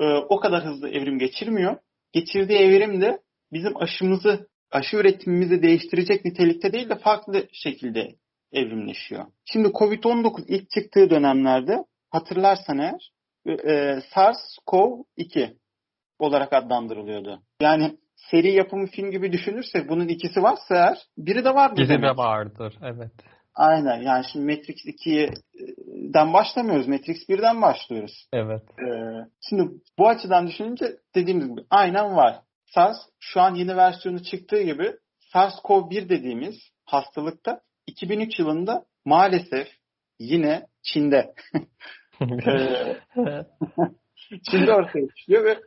e, 0.00 0.04
o 0.28 0.40
kadar 0.40 0.64
hızlı 0.64 0.88
evrim 0.88 1.18
geçirmiyor. 1.18 1.76
Geçirdiği 2.12 2.58
evrim 2.58 3.00
de 3.00 3.18
bizim 3.52 3.76
aşımızı, 3.76 4.48
aşı 4.70 4.96
üretimimizi 4.96 5.62
değiştirecek 5.62 6.24
nitelikte 6.24 6.72
değil 6.72 6.88
de 6.88 6.98
farklı 6.98 7.48
şekilde 7.52 8.16
evrimleşiyor. 8.52 9.24
Şimdi 9.44 9.68
Covid-19 9.68 10.44
ilk 10.48 10.70
çıktığı 10.70 11.10
dönemlerde 11.10 11.84
hatırlarsan 12.10 12.78
eğer 12.78 13.10
e, 13.46 14.00
SARS-CoV-2 14.14 15.56
olarak 16.18 16.52
adlandırılıyordu. 16.52 17.42
Yani 17.60 17.96
seri 18.30 18.52
yapımı 18.52 18.86
film 18.86 19.10
gibi 19.10 19.32
düşünürsek 19.32 19.88
bunun 19.88 20.08
ikisi 20.08 20.42
varsa 20.42 20.74
eğer 20.74 20.98
biri 21.18 21.44
de 21.44 21.54
vardır. 21.54 21.76
Biri 21.76 21.88
demek. 21.88 22.10
de 22.10 22.16
vardır. 22.16 22.74
Evet. 22.82 23.12
Aynen 23.56 24.02
yani 24.02 24.24
şimdi 24.32 24.44
Matrix 24.44 24.76
2'den 24.76 26.32
başlamıyoruz. 26.32 26.88
Matrix 26.88 27.28
1'den 27.28 27.62
başlıyoruz. 27.62 28.28
Evet. 28.32 28.62
Ee, 28.80 29.26
şimdi 29.48 29.70
bu 29.98 30.08
açıdan 30.08 30.46
düşününce 30.46 30.96
dediğimiz 31.14 31.48
gibi 31.48 31.60
aynen 31.70 32.16
var. 32.16 32.40
SARS 32.66 32.96
şu 33.20 33.40
an 33.40 33.54
yeni 33.54 33.76
versiyonu 33.76 34.22
çıktığı 34.22 34.62
gibi 34.62 34.96
SARS-CoV-1 35.34 36.08
dediğimiz 36.08 36.56
hastalıkta 36.84 37.60
2003 37.86 38.38
yılında 38.38 38.84
maalesef 39.04 39.68
yine 40.18 40.66
Çin'de 40.82 41.34
ee, 42.20 42.96
Çin'de 44.50 44.72
ortaya 44.72 45.06
çıkıyor 45.16 45.44
ve 45.44 45.60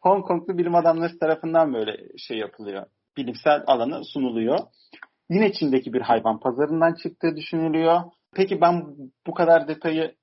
Hong 0.00 0.26
Konglu 0.26 0.58
bilim 0.58 0.74
adamları 0.74 1.18
tarafından 1.18 1.74
böyle 1.74 2.18
şey 2.18 2.38
yapılıyor. 2.38 2.86
Bilimsel 3.16 3.62
alanı 3.66 4.04
sunuluyor. 4.04 4.58
Yine 5.30 5.52
Çin'deki 5.52 5.92
bir 5.92 6.00
hayvan 6.00 6.40
pazarından 6.40 6.94
çıktığı 7.02 7.36
düşünülüyor. 7.36 8.00
Peki 8.34 8.60
ben 8.60 8.84
bu 9.26 9.34
kadar 9.34 9.68
detayı 9.68 10.14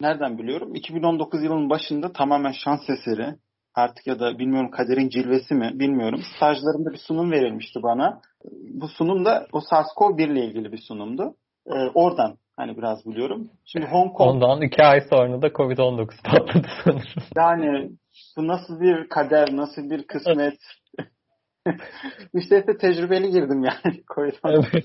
nereden 0.00 0.38
biliyorum? 0.38 0.74
2019 0.74 1.42
yılının 1.42 1.70
başında 1.70 2.12
tamamen 2.12 2.52
şans 2.52 2.90
eseri 2.90 3.34
artık 3.74 4.06
ya 4.06 4.20
da 4.20 4.38
bilmiyorum 4.38 4.70
kaderin 4.70 5.08
cilvesi 5.08 5.54
mi 5.54 5.70
bilmiyorum. 5.74 6.20
Stajlarımda 6.36 6.92
bir 6.92 6.98
sunum 6.98 7.32
verilmişti 7.32 7.82
bana. 7.82 8.20
Bu 8.74 8.88
sunum 8.88 9.24
da 9.24 9.46
o 9.52 9.58
SARS-CoV-1 9.58 10.32
ile 10.32 10.44
ilgili 10.44 10.72
bir 10.72 10.78
sunumdu. 10.78 11.34
Ee, 11.66 11.72
oradan 11.94 12.36
hani 12.56 12.76
biraz 12.76 13.06
biliyorum. 13.06 13.50
Şimdi 13.64 13.86
Hong 13.86 14.12
Kong 14.16 14.30
Ondan 14.30 14.62
iki 14.62 14.82
ay 14.82 15.00
sonra 15.00 15.42
da 15.42 15.46
Covid-19 15.46 16.22
patladı 16.24 16.66
sanırım. 16.84 17.02
yani 17.36 17.90
bu 18.36 18.46
nasıl 18.46 18.80
bir 18.80 19.08
kader, 19.08 19.48
nasıl 19.56 19.90
bir 19.90 20.06
kısmet. 20.06 20.58
işte 22.34 22.64
tecrübeli 22.80 23.30
girdim 23.30 23.64
yani 23.64 24.02
Covid-19'da. 24.14 24.68
Evet. 24.72 24.84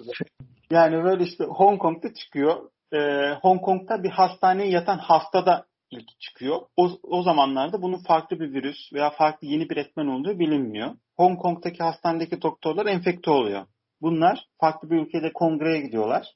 Yani 0.72 1.04
böyle 1.04 1.24
işte 1.24 1.44
Hong 1.44 1.82
Kong'da 1.82 2.14
çıkıyor. 2.14 2.70
Ee, 2.94 3.30
Hong 3.42 3.62
Kong'da 3.62 4.04
bir 4.04 4.10
hastaneye 4.10 4.70
yatan 4.70 4.98
hasta 4.98 5.46
da 5.46 5.66
ilk 5.92 6.20
çıkıyor. 6.20 6.62
O, 6.78 6.90
o 7.04 7.24
zamanlarda 7.24 7.82
bunun 7.82 7.98
farklı 7.98 8.40
bir 8.40 8.54
virüs 8.54 8.94
veya 8.94 9.10
farklı 9.10 9.48
yeni 9.48 9.70
bir 9.70 9.78
etmen 9.78 10.08
olduğu 10.08 10.40
bilinmiyor. 10.40 10.92
Hong 11.18 11.40
Kong'daki 11.40 11.84
hastanedeki 11.84 12.42
doktorlar 12.42 12.86
enfekte 12.86 13.32
oluyor. 13.32 13.66
Bunlar 14.02 14.46
farklı 14.60 14.90
bir 14.90 14.96
ülkede 14.96 15.34
kongreye 15.34 15.82
gidiyorlar. 15.82 16.34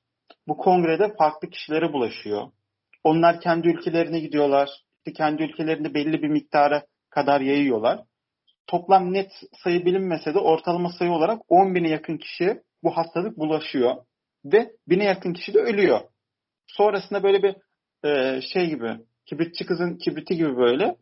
Bu 0.48 0.58
kongrede 0.58 1.16
farklı 1.16 1.50
kişilere 1.50 1.94
bulaşıyor. 1.94 2.48
Onlar 3.04 3.42
kendi 3.42 3.68
ülkelerine 3.68 4.20
gidiyorlar. 4.20 4.70
İşte 4.98 5.14
kendi 5.14 5.44
ülkelerinde 5.44 5.94
belli 5.94 6.22
bir 6.22 6.30
miktara 6.30 6.86
kadar 7.10 7.42
yayıyorlar. 7.42 8.00
Toplam 8.68 9.14
net 9.14 9.32
sayı 9.64 9.86
bilinmese 9.86 10.34
de 10.34 10.40
ortalama 10.40 10.90
sayı 10.90 11.12
olarak 11.12 11.42
10 11.48 11.76
bine 11.76 11.90
yakın 11.90 12.18
kişi 12.18 12.62
bu 12.84 12.98
hastalık 12.98 13.38
bulaşıyor. 13.38 13.96
Ve 14.46 14.72
bine 14.88 15.04
yakın 15.04 15.34
kişi 15.34 15.54
de 15.54 15.60
ölüyor. 15.60 16.00
Sonrasında 16.68 17.24
böyle 17.24 17.44
bir 17.44 17.56
e, 18.10 18.42
şey 18.42 18.68
gibi, 18.70 18.98
kibritçi 19.26 19.66
kızın 19.66 19.98
kibriti 19.98 20.36
gibi 20.36 20.58
böyle 20.58 20.96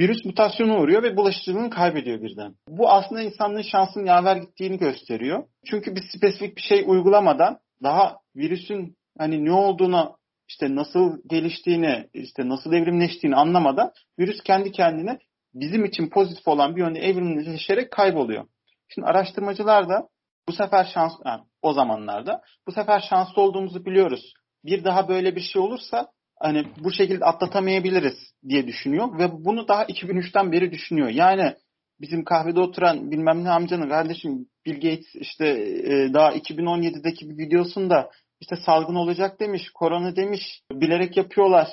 virüs 0.00 0.24
mutasyona 0.24 0.78
uğruyor 0.78 1.02
ve 1.02 1.16
bulaşıcılığını 1.16 1.70
kaybediyor 1.70 2.22
birden. 2.22 2.54
Bu 2.68 2.90
aslında 2.90 3.22
insanlığın 3.22 3.62
şansının 3.62 4.04
yaver 4.04 4.36
gittiğini 4.36 4.78
gösteriyor. 4.78 5.44
Çünkü 5.66 5.94
biz 5.96 6.02
spesifik 6.16 6.56
bir 6.56 6.62
şey 6.62 6.84
uygulamadan 6.86 7.58
daha 7.82 8.18
virüsün 8.36 8.96
hani 9.18 9.44
ne 9.44 9.52
olduğuna 9.52 10.16
işte 10.48 10.74
nasıl 10.74 11.18
geliştiğini, 11.26 12.08
işte 12.14 12.48
nasıl 12.48 12.72
evrimleştiğini 12.72 13.36
anlamadan 13.36 13.92
virüs 14.18 14.42
kendi 14.42 14.72
kendine 14.72 15.18
bizim 15.60 15.84
için 15.84 16.08
pozitif 16.08 16.48
olan 16.48 16.76
bir 16.76 16.80
yönde 16.80 16.98
evrimleşerek 17.00 17.90
kayboluyor. 17.90 18.46
Şimdi 18.88 19.08
araştırmacılar 19.08 19.88
da 19.88 20.08
bu 20.48 20.52
sefer 20.52 20.90
şans 20.94 21.12
yani 21.24 21.42
o 21.62 21.72
zamanlarda 21.72 22.42
bu 22.66 22.72
sefer 22.72 23.00
şanslı 23.00 23.42
olduğumuzu 23.42 23.84
biliyoruz. 23.84 24.32
Bir 24.64 24.84
daha 24.84 25.08
böyle 25.08 25.36
bir 25.36 25.40
şey 25.40 25.62
olursa 25.62 26.06
hani 26.40 26.64
bu 26.84 26.92
şekilde 26.92 27.24
atlatamayabiliriz 27.24 28.18
diye 28.48 28.66
düşünüyor 28.66 29.18
ve 29.18 29.44
bunu 29.44 29.68
daha 29.68 29.84
2003'ten 29.84 30.52
beri 30.52 30.72
düşünüyor. 30.72 31.08
Yani 31.08 31.54
bizim 32.00 32.24
kahvede 32.24 32.60
oturan 32.60 33.10
bilmem 33.10 33.44
ne 33.44 33.50
amcanın 33.50 33.88
kardeşim 33.88 34.46
Bill 34.66 34.74
Gates 34.74 35.14
işte 35.14 35.46
e, 35.84 36.14
daha 36.14 36.32
2017'deki 36.32 37.30
bir 37.30 37.38
videosunda 37.38 38.10
işte 38.40 38.56
salgın 38.56 38.94
olacak 38.94 39.40
demiş, 39.40 39.70
korona 39.74 40.16
demiş, 40.16 40.62
bilerek 40.72 41.16
yapıyorlar 41.16 41.68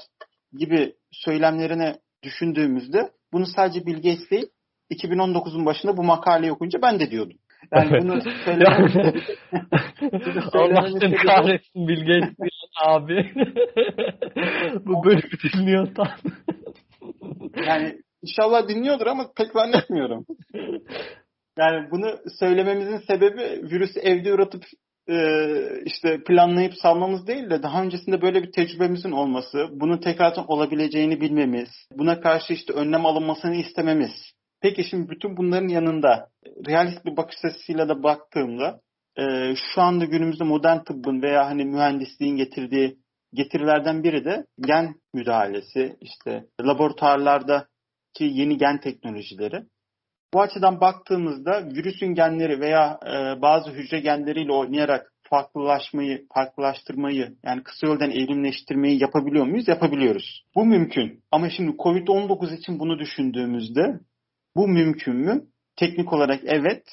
gibi 0.58 0.96
söylemlerini 1.12 1.96
düşündüğümüzde 2.24 3.12
bunu 3.34 3.46
sadece 3.46 3.86
Bill 3.86 3.96
Gates 3.96 4.32
değil 4.32 4.48
2019'un 4.92 5.66
başında 5.66 5.98
bu 5.98 6.04
makaleyi 6.04 6.52
okuyunca 6.52 6.82
ben 6.82 7.00
de 7.00 7.12
diyordum. 7.12 7.38
Yani 7.72 8.02
bunu 8.02 8.22
söylemem 8.46 8.86
Allah 10.54 11.16
kahretsin 11.25 11.88
Bill 11.88 12.06
Gates 12.06 12.50
abi. 12.86 13.32
bu 14.86 15.04
bölümü 15.04 15.54
dinliyorsan. 15.54 16.08
yani 17.68 17.98
inşallah 18.22 18.68
dinliyordur 18.68 19.08
ama 19.08 19.25
pek 19.38 19.52
zannetmiyorum. 19.52 20.25
Yani 21.58 21.88
bunu 21.92 22.18
söylememizin 22.40 22.98
sebebi 22.98 23.72
virüsü 23.72 24.00
evde 24.00 24.30
üretip 24.30 24.63
e, 25.10 25.18
işte 25.86 26.24
planlayıp 26.24 26.74
salmamız 26.74 27.28
değil 27.28 27.50
de 27.50 27.64
daha 27.64 27.84
öncesinde 27.84 28.22
böyle 28.22 28.44
bir 28.44 28.52
tecrübemizin 28.52 29.12
olması, 29.12 29.68
bunun 29.72 29.98
tekrardan 29.98 30.46
olabileceğini 30.48 31.22
bilmemiz, 31.22 31.70
buna 31.92 32.22
karşı 32.22 32.54
işte 32.54 32.74
önlem 32.74 33.06
alınmasını 33.06 33.56
istememiz. 33.56 34.12
Peki 34.62 34.84
şimdi 34.84 35.10
bütün 35.10 35.38
bunların 35.38 35.68
yanında 35.68 36.30
realist 36.68 37.06
bir 37.06 37.18
bakış 37.18 37.36
açısıyla 37.44 37.90
da 37.90 38.04
baktığımda 38.04 38.80
e, 39.18 39.56
şu 39.56 39.82
anda 39.82 40.06
günümüzde 40.06 40.44
modern 40.44 40.84
tıbbın 40.84 41.22
veya 41.22 41.46
hani 41.46 41.66
mühendisliğin 41.66 42.38
getirdiği 42.38 42.98
getirilerden 43.34 44.04
biri 44.04 44.26
de 44.26 44.46
gen 44.68 44.96
müdahalesi, 45.14 45.98
işte 46.02 46.46
laboratuvarlardaki 46.62 48.24
yeni 48.24 48.58
gen 48.58 48.80
teknolojileri. 48.80 49.64
Bu 50.34 50.42
açıdan 50.42 50.82
baktığımızda 50.82 51.70
virüsün 51.70 52.08
genleri 52.08 52.60
veya 52.60 53.00
e, 53.06 53.42
bazı 53.42 53.72
hücre 53.72 54.00
genleriyle 54.00 54.52
oynayarak 54.54 55.13
farklılaşmayı, 55.30 56.25
farklılaştırmayı 56.34 57.36
yani 57.44 57.63
kısa 57.63 57.88
yoldan 57.88 58.12
evrimleştirmeyi 58.12 59.02
yapabiliyor 59.02 59.46
muyuz? 59.46 59.68
Yapabiliyoruz. 59.68 60.44
Bu 60.56 60.66
mümkün. 60.66 61.24
Ama 61.32 61.50
şimdi 61.50 61.72
COVID-19 61.72 62.56
için 62.58 62.80
bunu 62.80 63.00
düşündüğümüzde 63.00 64.00
bu 64.56 64.68
mümkün 64.68 65.16
mü? 65.16 65.44
Teknik 65.75 66.13
olarak 66.13 66.40
evet. 66.44 66.84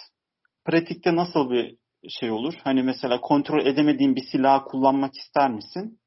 Pratikte 0.65 1.17
nasıl 1.17 1.51
bir 1.51 1.77
şey 2.09 2.31
olur? 2.31 2.55
Hani 2.65 2.83
mesela 2.83 3.21
kontrol 3.21 3.67
edemediğin 3.67 4.17
bir 4.17 4.25
silah 4.33 4.65
kullanmak 4.67 5.17
ister 5.17 5.51
misin? 5.51 5.99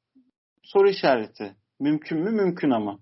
Soru 0.62 0.88
işareti. 0.88 1.56
Mümkün 1.80 2.18
mü? 2.18 2.30
Mümkün 2.30 2.70
ama. 2.70 2.98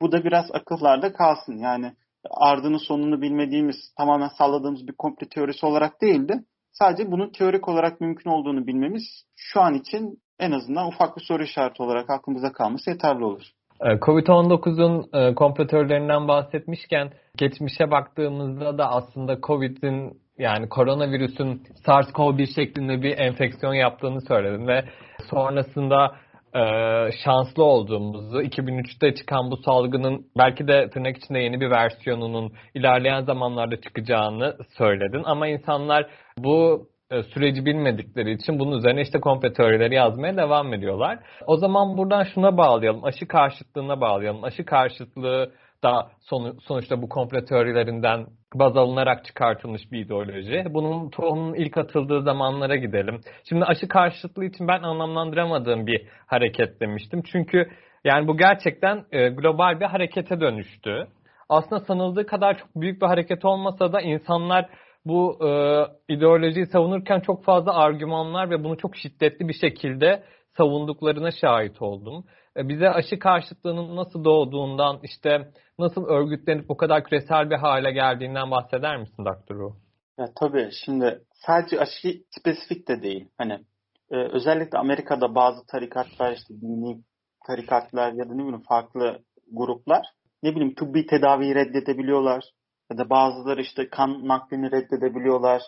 Bu 0.00 0.12
da 0.12 0.24
biraz 0.24 0.46
akıllarda 0.52 1.12
kalsın. 1.12 1.56
Yani 1.56 1.92
ardını 2.30 2.78
sonunu 2.78 3.22
bilmediğimiz, 3.22 3.76
tamamen 3.96 4.28
salladığımız 4.28 4.88
bir 4.88 4.92
komple 4.92 5.28
teorisi 5.28 5.66
olarak 5.66 6.02
değil 6.02 6.28
de 6.28 6.34
sadece 6.72 7.10
bunun 7.10 7.30
teorik 7.30 7.68
olarak 7.68 8.00
mümkün 8.00 8.30
olduğunu 8.30 8.66
bilmemiz 8.66 9.02
şu 9.36 9.60
an 9.60 9.74
için 9.74 10.18
en 10.38 10.52
azından 10.52 10.88
ufak 10.88 11.16
bir 11.16 11.22
soru 11.22 11.42
işareti 11.42 11.82
olarak 11.82 12.10
aklımıza 12.10 12.52
kalması 12.52 12.90
yeterli 12.90 13.24
olur. 13.24 13.42
Ee, 13.80 13.86
Covid-19'un 13.86 15.08
e, 15.12 15.34
kompletörlerinden 15.34 16.28
bahsetmişken 16.28 17.10
geçmişe 17.36 17.90
baktığımızda 17.90 18.78
da 18.78 18.90
aslında 18.90 19.40
Covid'in 19.40 20.20
yani 20.38 20.68
koronavirüsün 20.68 21.62
SARS-CoV-1 21.86 22.54
şeklinde 22.54 23.02
bir 23.02 23.18
enfeksiyon 23.18 23.74
yaptığını 23.74 24.20
söyledim 24.20 24.66
ve 24.66 24.84
sonrasında 25.30 26.16
e, 26.58 27.10
şanslı 27.24 27.64
olduğumuzu, 27.64 28.42
2003'te 28.42 29.14
çıkan 29.14 29.50
bu 29.50 29.56
salgının 29.56 30.26
belki 30.38 30.68
de 30.68 30.90
tırnak 30.90 31.16
içinde 31.16 31.38
yeni 31.38 31.60
bir 31.60 31.70
versiyonunun 31.70 32.52
ilerleyen 32.74 33.22
zamanlarda 33.22 33.80
çıkacağını 33.80 34.56
söyledin. 34.78 35.22
Ama 35.24 35.48
insanlar 35.48 36.06
bu 36.38 36.88
e, 37.10 37.22
süreci 37.22 37.66
bilmedikleri 37.66 38.32
için 38.32 38.58
bunun 38.58 38.78
üzerine 38.78 39.02
işte 39.02 39.20
komplo 39.20 39.52
teorileri 39.52 39.94
yazmaya 39.94 40.36
devam 40.36 40.74
ediyorlar. 40.74 41.18
O 41.46 41.56
zaman 41.56 41.96
buradan 41.98 42.24
şuna 42.34 42.56
bağlayalım. 42.56 43.04
Aşı 43.04 43.28
karşıtlığına 43.28 44.00
bağlayalım. 44.00 44.44
Aşı 44.44 44.64
karşıtlığı 44.64 45.52
da 45.82 46.10
sonuçta 46.60 47.02
bu 47.02 47.08
komplo 47.08 47.44
teorilerinden 47.44 48.26
baz 48.54 48.76
alınarak 48.76 49.24
çıkartılmış 49.24 49.92
bir 49.92 50.04
ideoloji. 50.04 50.64
Bunun 50.70 51.10
tohumunun 51.10 51.54
ilk 51.54 51.78
atıldığı 51.78 52.22
zamanlara 52.22 52.76
gidelim. 52.76 53.20
Şimdi 53.48 53.64
aşı 53.64 53.88
karşıtlığı 53.88 54.44
için 54.44 54.68
ben 54.68 54.82
anlamlandıramadığım 54.82 55.86
bir 55.86 56.06
hareket 56.26 56.80
demiştim. 56.80 57.22
Çünkü 57.32 57.68
yani 58.04 58.28
bu 58.28 58.36
gerçekten 58.36 59.04
e, 59.12 59.28
global 59.28 59.80
bir 59.80 59.84
harekete 59.84 60.40
dönüştü. 60.40 61.06
Aslında 61.48 61.80
sanıldığı 61.80 62.26
kadar 62.26 62.58
çok 62.58 62.68
büyük 62.76 63.02
bir 63.02 63.06
hareket 63.06 63.44
olmasa 63.44 63.92
da 63.92 64.00
insanlar 64.00 64.68
bu 65.04 65.38
e, 65.46 65.48
ideolojiyi 66.14 66.66
savunurken 66.66 67.20
çok 67.20 67.44
fazla 67.44 67.74
argümanlar 67.74 68.50
ve 68.50 68.64
bunu 68.64 68.76
çok 68.76 68.96
şiddetli 68.96 69.48
bir 69.48 69.54
şekilde 69.54 70.22
savunduklarına 70.56 71.30
şahit 71.30 71.82
oldum. 71.82 72.24
E, 72.58 72.68
bize 72.68 72.90
aşı 72.90 73.18
karşıtlığının 73.18 73.96
nasıl 73.96 74.24
doğduğundan, 74.24 75.00
işte 75.02 75.52
nasıl 75.78 76.06
örgütlenip 76.06 76.68
bu 76.68 76.76
kadar 76.76 77.04
küresel 77.04 77.50
bir 77.50 77.56
hale 77.56 77.92
geldiğinden 77.92 78.50
bahseder 78.50 78.96
misin 78.96 79.24
Doktor 79.24 79.72
Ya 80.18 80.26
tabii 80.40 80.70
şimdi 80.84 81.20
sadece 81.32 81.80
aşı 81.80 82.22
spesifik 82.30 82.88
de 82.88 83.02
değil. 83.02 83.28
Hani 83.38 83.52
e, 84.10 84.16
özellikle 84.16 84.78
Amerika'da 84.78 85.34
bazı 85.34 85.66
tarikatlar 85.66 86.32
işte 86.32 86.54
dini 86.60 87.02
tarikatlar 87.46 88.12
ya 88.12 88.28
da 88.28 88.34
ne 88.34 88.42
bileyim 88.42 88.62
farklı 88.68 89.18
gruplar 89.52 90.06
ne 90.42 90.50
bileyim 90.50 90.74
tıbbi 90.74 91.06
tedaviyi 91.06 91.54
reddedebiliyorlar 91.54 92.44
ya 92.90 92.98
da 92.98 93.10
bazıları 93.10 93.60
işte 93.60 93.88
kan 93.88 94.28
naklini 94.28 94.70
reddedebiliyorlar. 94.70 95.62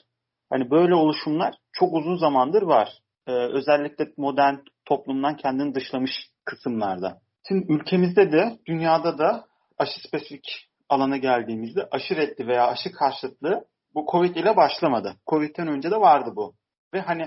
Hani 0.50 0.70
böyle 0.70 0.94
oluşumlar 0.94 1.54
çok 1.72 1.94
uzun 1.94 2.16
zamandır 2.16 2.62
var. 2.62 2.98
Ee, 3.26 3.32
özellikle 3.32 4.12
modern 4.16 4.54
toplumdan 4.84 5.36
kendini 5.36 5.74
dışlamış 5.74 6.29
kısımlarda. 6.44 7.20
Şimdi 7.48 7.72
ülkemizde 7.72 8.32
de 8.32 8.58
dünyada 8.66 9.18
da 9.18 9.44
aşı 9.78 10.00
spesifik 10.08 10.68
alana 10.88 11.16
geldiğimizde 11.16 11.88
aşı 11.90 12.16
reddi 12.16 12.46
veya 12.46 12.66
aşı 12.66 12.92
karşıtlığı 12.92 13.64
bu 13.94 14.06
Covid 14.12 14.36
ile 14.36 14.56
başlamadı. 14.56 15.14
Covid'den 15.26 15.68
önce 15.68 15.90
de 15.90 15.96
vardı 15.96 16.32
bu. 16.36 16.54
Ve 16.94 17.00
hani 17.00 17.22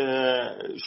e, 0.00 0.04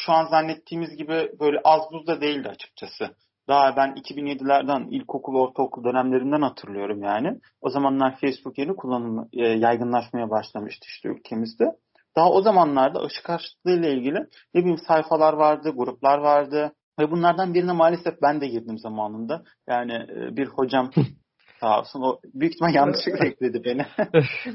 şu 0.06 0.12
an 0.12 0.26
zannettiğimiz 0.26 0.98
gibi 0.98 1.32
böyle 1.40 1.62
az 1.64 1.82
buz 1.92 2.08
da 2.08 2.22
değildi 2.22 2.50
açıkçası. 2.50 3.16
Daha 3.48 3.76
ben 3.76 3.90
2007'lerden 3.90 4.88
ilkokul, 4.90 5.36
ortaokul 5.36 5.84
dönemlerinden 5.84 6.42
hatırlıyorum 6.42 7.04
yani. 7.04 7.40
O 7.62 7.70
zamanlar 7.70 8.18
Facebook 8.22 8.58
yeni 8.58 8.76
kullanım 8.76 9.30
e, 9.34 9.48
yaygınlaşmaya 9.48 10.30
başlamıştı 10.30 10.86
işte 10.88 11.10
ülkemizde. 11.10 11.66
Daha 12.16 12.30
o 12.30 12.42
zamanlarda 12.42 13.00
aşı 13.00 13.24
karşıtlığı 13.24 13.72
ile 13.72 13.94
ilgili 13.94 14.28
ne 14.54 14.62
bileyim 14.62 14.80
sayfalar 14.88 15.34
vardı, 15.34 15.72
gruplar 15.76 16.18
vardı. 16.18 16.74
Ve 17.02 17.12
bunlardan 17.12 17.54
birine 17.54 17.72
maalesef 17.72 18.22
ben 18.22 18.42
de 18.42 18.48
girdim 18.48 18.78
zamanında. 18.78 19.44
Yani 19.68 19.94
e, 19.94 20.38
bir 20.38 20.48
hocam 20.48 20.92
sağ 21.60 21.80
olsun 21.80 22.02
o 22.02 22.20
büyük 22.34 22.54
ihtimal 22.54 22.74
yanlışlıkla 22.76 23.26
ekledi 23.28 23.64
beni. 23.64 23.86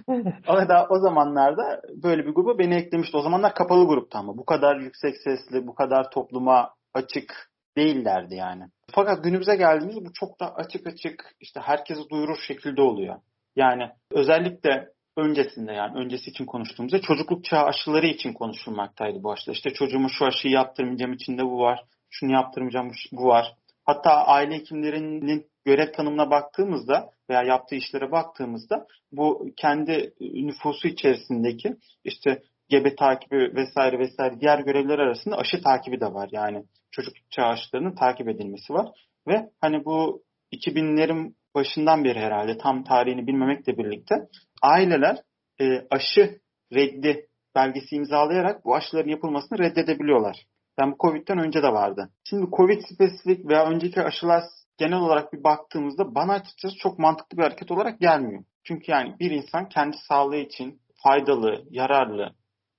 ama 0.46 0.68
daha 0.68 0.87
o 0.88 0.98
zamanlarda 0.98 1.80
böyle 2.02 2.26
bir 2.26 2.35
gruba 2.35 2.59
beni 2.59 2.74
eklemişti. 2.74 3.16
O 3.16 3.22
zamanlar 3.22 3.54
kapalı 3.54 3.87
gruptu 3.87 4.18
ama 4.18 4.38
bu 4.38 4.44
kadar 4.44 4.76
yüksek 4.76 5.16
sesli, 5.16 5.66
bu 5.66 5.74
kadar 5.74 6.11
topluma 6.11 6.70
açık 6.94 7.50
değillerdi 7.76 8.35
yani. 8.35 8.62
Fakat 8.90 9.24
günümüze 9.24 9.56
geldiğimizde 9.56 10.04
bu 10.04 10.12
çok 10.12 10.40
da 10.40 10.54
açık 10.54 10.87
açık 10.87 11.32
işte 11.40 11.61
herkesi 11.61 12.00
duyurur 12.11 12.38
şekilde 12.46 12.82
oluyor. 12.82 13.16
Yani 13.56 13.90
özellikle 14.11 14.88
öncesinde 15.16 15.72
yani 15.72 15.98
öncesi 15.98 16.30
için 16.30 16.46
konuştuğumuzda 16.46 17.00
çocukluk 17.00 17.44
çağı 17.44 17.64
aşıları 17.64 18.06
için 18.06 18.32
konuşulmaktaydı 18.32 19.22
bu 19.22 19.32
aşılar. 19.32 19.54
İşte 19.54 19.70
çocuğumu 19.70 20.11
şu 20.11 20.24
aşıyı 20.24 20.54
yaptırmayacağım 20.54 21.12
içinde 21.12 21.44
bu 21.44 21.59
var. 21.61 21.85
Şunu 22.18 22.33
yaptırmayacağım 22.33 22.92
bu 23.12 23.24
var. 23.24 23.55
Hatta 23.85 24.11
aile 24.11 24.55
hekimlerinin 24.55 25.46
görev 25.64 25.92
tanımına 25.92 26.31
baktığımızda 26.31 27.11
veya 27.31 27.42
yaptığı 27.42 27.74
işlere 27.74 28.12
baktığımızda 28.12 28.87
bu 29.12 29.48
kendi 29.57 30.14
nüfusu 30.20 30.88
içerisindeki 30.88 31.76
işte 32.05 32.42
gebe 32.68 32.96
takibi 32.96 33.55
vesaire 33.55 33.98
vesaire 33.98 34.40
diğer 34.40 34.59
görevler 34.59 34.98
arasında 34.98 35.37
aşı 35.37 35.62
takibi 35.62 36.00
de 36.00 36.07
var. 36.07 36.29
Yani 36.33 36.64
çocukluk 36.90 37.31
çağı 37.31 37.57
takip 37.98 38.29
edilmesi 38.29 38.72
var. 38.72 38.88
Ve 39.29 39.50
hani 39.61 39.85
bu 39.85 40.22
2000'lerin 40.52 41.35
başından 41.55 42.05
beri 42.05 42.18
herhalde 42.18 42.59
tam 42.59 42.85
tarihini 42.85 43.26
bilmemekle 43.26 43.79
birlikte 43.79 44.14
aileler 44.62 45.16
e, 45.61 45.64
aşı 45.90 46.40
reddi 46.74 47.26
belgesi 47.55 47.96
imzalayarak 47.96 48.64
bu 48.64 48.74
aşıların 48.74 49.11
yapılmasını 49.11 49.59
reddedebiliyorlar. 49.59 50.46
Yani 50.80 50.92
bu 50.92 50.96
Covid'den 50.98 51.38
önce 51.38 51.62
de 51.62 51.68
vardı. 51.68 52.10
Şimdi 52.24 52.50
Covid 52.56 52.82
spesifik 52.94 53.48
veya 53.48 53.66
önceki 53.66 54.02
aşılar 54.02 54.42
genel 54.78 54.98
olarak 54.98 55.32
bir 55.32 55.44
baktığımızda 55.44 56.14
bana 56.14 56.32
açıkçası 56.32 56.76
çok 56.76 56.98
mantıklı 56.98 57.38
bir 57.38 57.42
hareket 57.42 57.70
olarak 57.70 58.00
gelmiyor. 58.00 58.44
Çünkü 58.64 58.92
yani 58.92 59.14
bir 59.20 59.30
insan 59.30 59.68
kendi 59.68 59.96
sağlığı 60.08 60.36
için 60.36 60.80
faydalı, 61.02 61.64
yararlı 61.70 62.30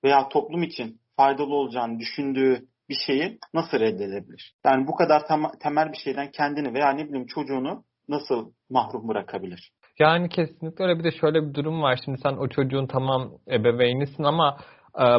veya 0.04 0.30
toplum 0.30 0.64
için 0.64 1.02
faydalı 1.16 1.56
olacağını 1.56 2.00
düşündüğü 2.00 2.68
bir 2.90 2.98
şeyi 3.06 3.40
nasıl 3.54 3.80
reddedebilir? 3.80 4.56
Yani 4.66 4.88
bu 4.88 4.96
kadar 4.96 5.24
temel 5.60 5.92
bir 5.92 5.98
şeyden 5.98 6.32
kendini 6.32 6.74
veya 6.74 6.90
ne 6.90 7.08
bileyim 7.08 7.28
çocuğunu 7.28 7.84
nasıl 8.10 8.52
mahrum 8.70 9.08
bırakabilir? 9.08 9.72
Yani 10.00 10.30
kesinlikle 10.30 10.86
öyle 10.86 11.00
bir 11.00 11.04
de 11.04 11.12
şöyle 11.12 11.50
bir 11.50 11.54
durum 11.54 11.82
var. 11.82 12.00
Şimdi 12.06 12.18
sen 12.24 12.34
o 12.34 12.48
çocuğun 12.48 12.88
tamam 12.88 13.32
ebeveynisin 13.48 14.24
ama 14.24 14.58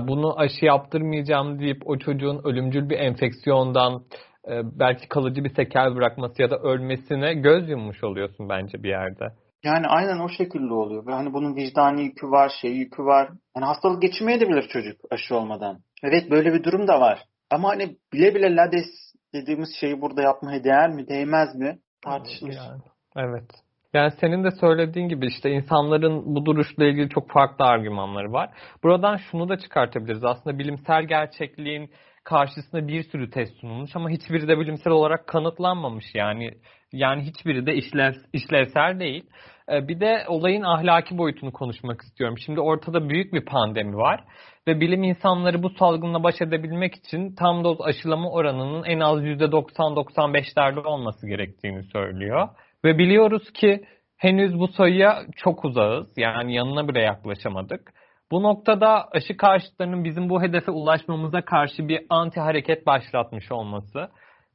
bunu 0.09 0.39
aşı 0.39 0.65
yaptırmayacağım 0.65 1.59
deyip 1.59 1.83
o 1.87 1.99
çocuğun 1.99 2.41
ölümcül 2.45 2.91
bir 2.91 2.99
enfeksiyondan 2.99 4.03
e, 4.49 4.61
belki 4.79 5.09
kalıcı 5.09 5.45
bir 5.45 5.55
sekel 5.55 5.97
bırakması 5.97 6.43
ya 6.43 6.51
da 6.51 6.59
ölmesine 6.59 7.35
göz 7.35 7.69
yummuş 7.69 8.05
oluyorsun 8.05 8.49
bence 8.49 8.83
bir 8.83 8.89
yerde. 8.89 9.25
Yani 9.65 9.87
aynen 9.87 10.19
o 10.19 10.29
şekilde 10.29 10.75
oluyor. 10.75 11.07
Ve 11.07 11.13
hani 11.13 11.33
bunun 11.33 11.57
vicdani 11.57 12.03
yükü 12.03 12.31
var, 12.31 12.53
şey 12.61 12.73
yükü 12.73 13.03
var. 13.03 13.29
Yani 13.57 13.67
hastalık 13.67 14.03
geçirmeyebilir 14.03 14.69
çocuk 14.69 15.01
aşı 15.11 15.37
olmadan. 15.37 15.79
Evet 16.03 16.31
böyle 16.31 16.53
bir 16.53 16.65
durum 16.65 16.89
da 16.89 17.01
var. 17.01 17.23
Ama 17.51 17.69
hani 17.69 17.97
bile 18.13 18.35
bile 18.35 18.57
lades 18.57 18.87
dediğimiz 19.35 19.69
şeyi 19.81 20.01
burada 20.01 20.23
yapmaya 20.23 20.65
değer 20.65 20.91
mi, 20.91 21.09
değmez 21.09 21.55
mi 21.55 21.79
tartışılır. 22.05 22.53
Yani, 22.53 22.83
evet. 23.17 23.51
Yani 23.95 24.11
senin 24.21 24.45
de 24.45 24.51
söylediğin 24.51 25.09
gibi 25.09 25.27
işte 25.27 25.51
insanların 25.51 26.35
bu 26.35 26.47
duruşla 26.47 26.85
ilgili 26.85 27.09
çok 27.09 27.31
farklı 27.31 27.65
argümanları 27.65 28.33
var. 28.33 28.51
Buradan 28.83 29.17
şunu 29.17 29.49
da 29.49 29.59
çıkartabiliriz. 29.59 30.25
Aslında 30.25 30.59
bilimsel 30.59 31.05
gerçekliğin 31.05 31.91
karşısında 32.25 32.89
bir 32.89 33.03
sürü 33.03 33.31
test 33.31 33.61
sunulmuş 33.61 33.91
ama 33.97 34.11
hiçbiri 34.11 34.49
de 34.49 34.59
bilimsel 34.59 34.93
olarak 34.93 35.27
kanıtlanmamış. 35.27 36.05
Yani 36.15 36.51
yani 36.93 37.23
hiçbiri 37.23 37.67
de 37.67 37.75
işlev, 37.75 38.13
işlevsel 38.33 39.01
değil. 39.01 39.25
Ee, 39.73 39.89
bir 39.89 40.01
de 40.01 40.25
olayın 40.29 40.63
ahlaki 40.63 41.19
boyutunu 41.19 41.53
konuşmak 41.53 42.03
istiyorum. 42.03 42.39
Şimdi 42.47 42.61
ortada 42.61 43.09
büyük 43.09 43.33
bir 43.33 43.45
pandemi 43.45 43.97
var 43.97 44.25
ve 44.69 44.81
bilim 44.81 45.03
insanları 45.03 45.63
bu 45.63 45.71
salgınla 45.71 46.23
baş 46.23 46.35
edebilmek 46.41 46.95
için 46.95 47.35
tam 47.35 47.65
doz 47.65 47.81
aşılama 47.81 48.31
oranının 48.31 48.85
en 48.85 49.01
az 49.01 49.19
%90-95'lerde 49.19 50.87
olması 50.87 51.27
gerektiğini 51.27 51.83
söylüyor. 51.83 52.49
Ve 52.85 52.99
biliyoruz 52.99 53.53
ki 53.53 53.85
henüz 54.17 54.59
bu 54.59 54.69
sayıya 54.69 55.19
çok 55.37 55.65
uzağız. 55.65 56.07
Yani 56.17 56.55
yanına 56.55 56.89
bile 56.89 57.01
yaklaşamadık. 57.01 57.93
Bu 58.31 58.43
noktada 58.43 59.09
aşı 59.11 59.37
karşıtlarının 59.37 60.05
bizim 60.05 60.29
bu 60.29 60.43
hedefe 60.43 60.71
ulaşmamıza 60.71 61.43
karşı 61.43 61.89
bir 61.89 62.01
anti 62.11 62.41
hareket 62.41 62.87
başlatmış 62.87 63.53
olması 63.53 64.09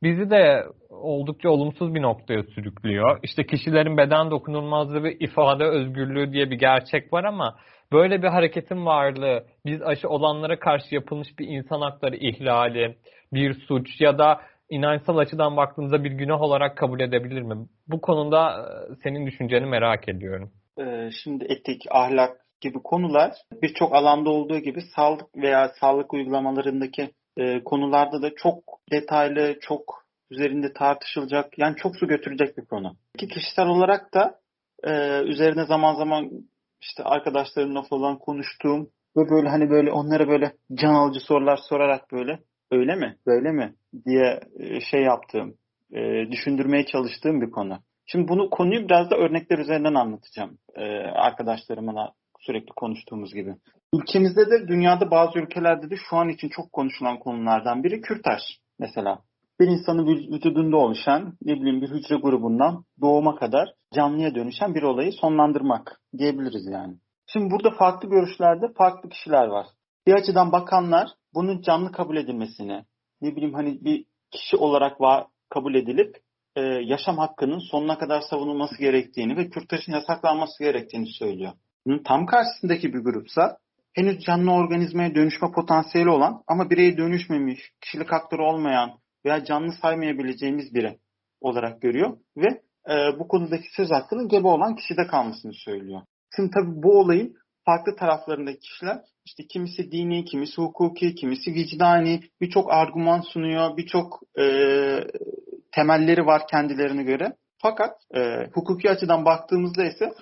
bizi 0.03 0.29
de 0.29 0.63
oldukça 0.89 1.49
olumsuz 1.49 1.93
bir 1.95 2.01
noktaya 2.01 2.43
sürüklüyor. 2.43 3.19
İşte 3.23 3.45
kişilerin 3.45 3.97
beden 3.97 4.31
dokunulmazlığı 4.31 5.03
ve 5.03 5.13
ifade 5.13 5.63
özgürlüğü 5.63 6.33
diye 6.33 6.51
bir 6.51 6.59
gerçek 6.59 7.13
var 7.13 7.23
ama 7.23 7.55
böyle 7.91 8.23
bir 8.23 8.27
hareketin 8.27 8.85
varlığı 8.85 9.43
biz 9.65 9.81
aşı 9.81 10.09
olanlara 10.09 10.59
karşı 10.59 10.95
yapılmış 10.95 11.27
bir 11.39 11.47
insan 11.47 11.81
hakları 11.81 12.15
ihlali, 12.15 12.95
bir 13.33 13.53
suç 13.53 14.01
ya 14.01 14.17
da 14.17 14.41
inançsal 14.75 15.17
açıdan 15.17 15.57
baktığımızda 15.57 16.03
bir 16.03 16.11
günah 16.11 16.41
olarak 16.41 16.77
kabul 16.77 16.99
edebilir 16.99 17.41
mi? 17.41 17.67
Bu 17.87 18.01
konuda 18.01 18.51
e, 18.51 18.95
senin 19.03 19.27
düşünceni 19.27 19.65
merak 19.65 20.09
ediyorum. 20.09 20.51
Ee, 20.79 21.09
şimdi 21.23 21.45
etik, 21.49 21.81
ahlak 21.91 22.37
gibi 22.61 22.79
konular 22.83 23.31
birçok 23.61 23.95
alanda 23.95 24.29
olduğu 24.29 24.57
gibi 24.57 24.81
sağlık 24.95 25.37
veya 25.37 25.71
sağlık 25.79 26.13
uygulamalarındaki 26.13 27.11
e, 27.37 27.63
konularda 27.63 28.21
da 28.21 28.35
çok 28.35 28.63
detaylı, 28.91 29.59
çok 29.61 30.03
üzerinde 30.31 30.73
tartışılacak, 30.73 31.57
yani 31.57 31.75
çok 31.75 31.95
su 31.95 32.07
götürecek 32.07 32.57
bir 32.57 32.65
konu. 32.65 32.95
Ki 33.17 33.27
kişisel 33.27 33.67
olarak 33.67 34.13
da 34.13 34.39
e, 34.83 35.21
üzerine 35.23 35.65
zaman 35.65 35.95
zaman 35.95 36.29
işte 36.81 37.03
arkadaşlarımla 37.03 37.81
falan 37.81 38.17
konuştuğum 38.17 38.89
ve 39.17 39.29
böyle 39.29 39.49
hani 39.49 39.69
böyle 39.69 39.91
onlara 39.91 40.27
böyle 40.27 40.53
can 40.73 40.93
alıcı 40.93 41.19
sorular 41.19 41.59
sorarak 41.69 42.11
böyle 42.11 42.39
öyle 42.73 42.95
mi, 42.95 43.17
böyle 43.27 43.51
mi 43.51 43.73
diye 44.05 44.39
e, 44.59 44.79
şey 44.81 45.01
yaptığım, 45.01 45.53
e, 45.93 46.31
düşündürmeye 46.31 46.85
çalıştığım 46.85 47.41
bir 47.41 47.51
konu. 47.51 47.79
Şimdi 48.05 48.27
bunu 48.27 48.49
konuyu 48.49 48.85
biraz 48.85 49.11
da 49.11 49.15
örnekler 49.15 49.57
üzerinden 49.57 49.93
anlatacağım 49.93 50.57
e, 50.75 50.83
arkadaşlarımla 50.99 52.13
sürekli 52.39 52.71
konuştuğumuz 52.75 53.33
gibi. 53.33 53.55
Ülkemizde 53.93 54.51
de 54.51 54.67
dünyada 54.67 55.11
bazı 55.11 55.39
ülkelerde 55.39 55.89
de 55.89 55.95
şu 56.09 56.17
an 56.17 56.29
için 56.29 56.49
çok 56.49 56.71
konuşulan 56.71 57.19
konulardan 57.19 57.83
biri 57.83 58.01
kürtaj 58.01 58.41
mesela. 58.79 59.19
Bir 59.59 59.67
insanın 59.67 60.07
vücudunda 60.07 60.77
oluşan 60.77 61.33
ne 61.41 61.53
bileyim 61.53 61.81
bir 61.81 61.89
hücre 61.89 62.15
grubundan 62.15 62.83
doğuma 63.01 63.35
kadar 63.35 63.69
canlıya 63.93 64.35
dönüşen 64.35 64.75
bir 64.75 64.83
olayı 64.83 65.11
sonlandırmak 65.11 66.01
diyebiliriz 66.17 66.67
yani. 66.67 66.93
Şimdi 67.27 67.51
burada 67.51 67.71
farklı 67.71 68.09
görüşlerde 68.09 68.65
farklı 68.77 69.09
kişiler 69.09 69.47
var. 69.47 69.65
Bir 70.07 70.13
açıdan 70.13 70.51
bakanlar 70.51 71.09
bunun 71.33 71.61
canlı 71.61 71.91
kabul 71.91 72.17
edilmesini, 72.17 72.85
ne 73.21 73.35
bileyim 73.35 73.53
hani 73.53 73.85
bir 73.85 74.05
kişi 74.31 74.57
olarak 74.57 75.01
var, 75.01 75.27
kabul 75.49 75.75
edilip 75.75 76.17
e, 76.55 76.61
yaşam 76.61 77.17
hakkının 77.17 77.59
sonuna 77.59 77.97
kadar 77.97 78.21
savunulması 78.21 78.77
gerektiğini 78.77 79.37
ve 79.37 79.49
kürtajın 79.49 79.93
yasaklanması 79.93 80.63
gerektiğini 80.63 81.07
söylüyor. 81.07 81.51
Bunun 81.85 82.03
tam 82.03 82.25
karşısındaki 82.25 82.93
bir 82.93 82.99
grupsa 82.99 83.57
henüz 83.93 84.19
canlı 84.19 84.51
organizmaya 84.51 85.15
dönüşme 85.15 85.51
potansiyeli 85.51 86.09
olan 86.09 86.43
ama 86.47 86.69
bireye 86.69 86.97
dönüşmemiş, 86.97 87.59
kişilik 87.81 88.11
hakları 88.11 88.43
olmayan 88.43 88.91
veya 89.25 89.45
canlı 89.45 89.71
saymayabileceğimiz 89.81 90.73
biri 90.73 90.97
olarak 91.41 91.81
görüyor 91.81 92.17
ve 92.37 92.47
e, 92.89 93.19
bu 93.19 93.27
konudaki 93.27 93.67
söz 93.75 93.91
hakkının 93.91 94.27
gebe 94.27 94.47
olan 94.47 94.75
kişide 94.75 95.07
kalmasını 95.07 95.53
söylüyor. 95.53 96.01
Şimdi 96.35 96.51
tabii 96.51 96.83
bu 96.83 96.99
olayın 96.99 97.35
farklı 97.65 97.95
taraflarındaki 97.95 98.59
kişiler 98.59 99.01
işte 99.25 99.47
kimisi 99.47 99.91
dini, 99.91 100.25
kimisi 100.25 100.61
hukuki, 100.61 101.15
kimisi 101.15 101.53
vicdani 101.53 102.21
birçok 102.41 102.73
argüman 102.73 103.21
sunuyor, 103.21 103.77
birçok 103.77 104.19
e, 104.39 104.43
temelleri 105.71 106.25
var 106.25 106.47
kendilerine 106.47 107.03
göre. 107.03 107.35
Fakat 107.61 107.95
e, 108.15 108.49
hukuki 108.53 108.89
açıdan 108.89 109.25
baktığımızda 109.25 109.85
ise 109.85 110.13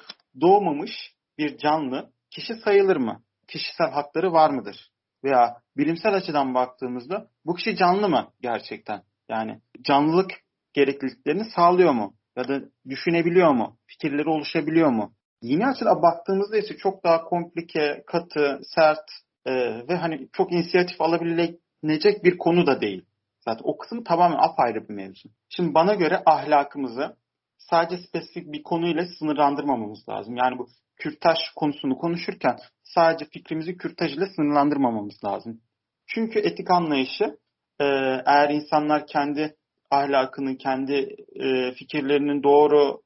doğmamış 0.41 0.91
bir 1.37 1.57
canlı 1.57 2.11
kişi 2.29 2.53
sayılır 2.55 2.97
mı? 2.97 3.23
Kişisel 3.47 3.91
hakları 3.91 4.33
var 4.33 4.49
mıdır? 4.49 4.91
Veya 5.23 5.57
bilimsel 5.77 6.13
açıdan 6.13 6.53
baktığımızda 6.53 7.27
bu 7.45 7.55
kişi 7.55 7.75
canlı 7.75 8.09
mı 8.09 8.27
gerçekten? 8.41 9.01
Yani 9.29 9.61
canlılık 9.81 10.31
gerekliliklerini 10.73 11.45
sağlıyor 11.55 11.91
mu? 11.91 12.13
Ya 12.35 12.47
da 12.47 12.61
düşünebiliyor 12.89 13.51
mu? 13.51 13.77
Fikirleri 13.85 14.29
oluşabiliyor 14.29 14.89
mu? 14.89 15.13
Dini 15.43 15.67
açıdan 15.67 16.01
baktığımızda 16.01 16.57
ise 16.57 16.77
çok 16.77 17.03
daha 17.03 17.23
komplike, 17.23 18.03
katı, 18.07 18.59
sert 18.75 19.11
e, 19.45 19.53
ve 19.87 19.95
hani 19.95 20.29
çok 20.33 20.51
inisiyatif 20.51 21.01
alabilecek 21.01 22.23
bir 22.23 22.37
konu 22.37 22.67
da 22.67 22.81
değil. 22.81 23.05
Zaten 23.39 23.61
o 23.63 23.77
kısım 23.77 24.03
tamamen 24.03 24.37
apayrı 24.37 24.89
bir 24.89 24.93
mevzu. 24.93 25.29
Şimdi 25.49 25.73
bana 25.73 25.93
göre 25.93 26.23
ahlakımızı 26.25 27.15
sadece 27.57 28.03
spesifik 28.07 28.53
bir 28.53 28.63
konuyla 28.63 29.05
sınırlandırmamamız 29.19 30.09
lazım. 30.09 30.35
Yani 30.35 30.57
bu 30.57 30.67
kürtaj 30.95 31.37
konusunu 31.55 31.97
konuşurken 31.97 32.57
sadece 32.83 33.25
fikrimizi 33.25 33.77
kürtaj 33.77 34.13
ile 34.17 34.25
sınırlandırmamamız 34.25 35.23
lazım. 35.25 35.61
Çünkü 36.07 36.39
etik 36.39 36.71
anlayışı 36.71 37.23
e, 37.79 37.85
eğer 38.25 38.49
insanlar 38.49 39.07
kendi 39.07 39.55
ahlakını, 39.91 40.57
kendi 40.57 41.15
e, 41.35 41.73
fikirlerinin 41.73 42.43
doğru, 42.43 43.01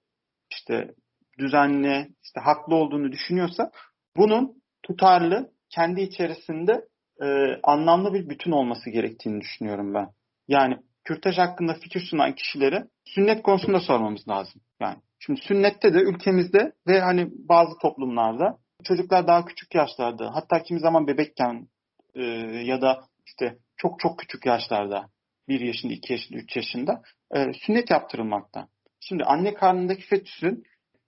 işte 0.52 0.94
düzenli, 1.40 2.08
işte 2.24 2.40
haklı 2.40 2.76
olduğunu 2.76 3.12
düşünüyorsa 3.12 3.72
bunun 4.18 4.64
tutarlı, 4.84 5.52
kendi 5.70 6.02
içerisinde 6.02 6.86
e, 7.22 7.26
anlamlı 7.64 8.14
bir 8.14 8.30
bütün 8.30 8.52
olması 8.52 8.90
gerektiğini 8.90 9.42
düşünüyorum 9.42 9.94
ben. 9.94 10.08
Yani 10.48 10.78
kürtaj 11.04 11.38
hakkında 11.38 11.74
fikir 11.74 12.00
sunan 12.00 12.36
kişileri 12.36 12.84
sünnet 13.06 13.44
konusunda 13.44 13.80
sormamız 13.80 14.28
lazım. 14.28 14.62
Yani 14.82 14.98
şimdi 15.20 15.42
sünnette 15.42 15.94
de 15.94 15.98
ülkemizde 15.98 16.72
ve 16.88 17.00
hani 17.00 17.30
bazı 17.32 17.78
toplumlarda 17.82 18.58
çocuklar 18.84 19.28
daha 19.28 19.46
küçük 19.46 19.76
yaşlarda 19.76 20.36
hatta 20.36 20.64
kimi 20.64 20.80
zaman 20.80 21.08
bebekken 21.08 21.68
e, 22.16 22.24
ya 22.64 22.82
da 22.82 23.04
işte 23.26 23.58
çok 23.78 24.00
çok 24.00 24.20
küçük 24.20 24.46
yaşlarda 24.46 25.10
bir 25.48 25.60
yaşında, 25.60 25.94
iki 25.94 26.14
yaşında, 26.14 26.40
üç 26.40 26.56
yaşında 26.56 27.02
e, 27.36 27.54
sünnet 27.54 27.90
yaptırılmakta. 27.90 28.68
Şimdi 29.00 29.24
anne 29.24 29.54
karnındaki 29.54 30.02
fetüsün 30.02 30.64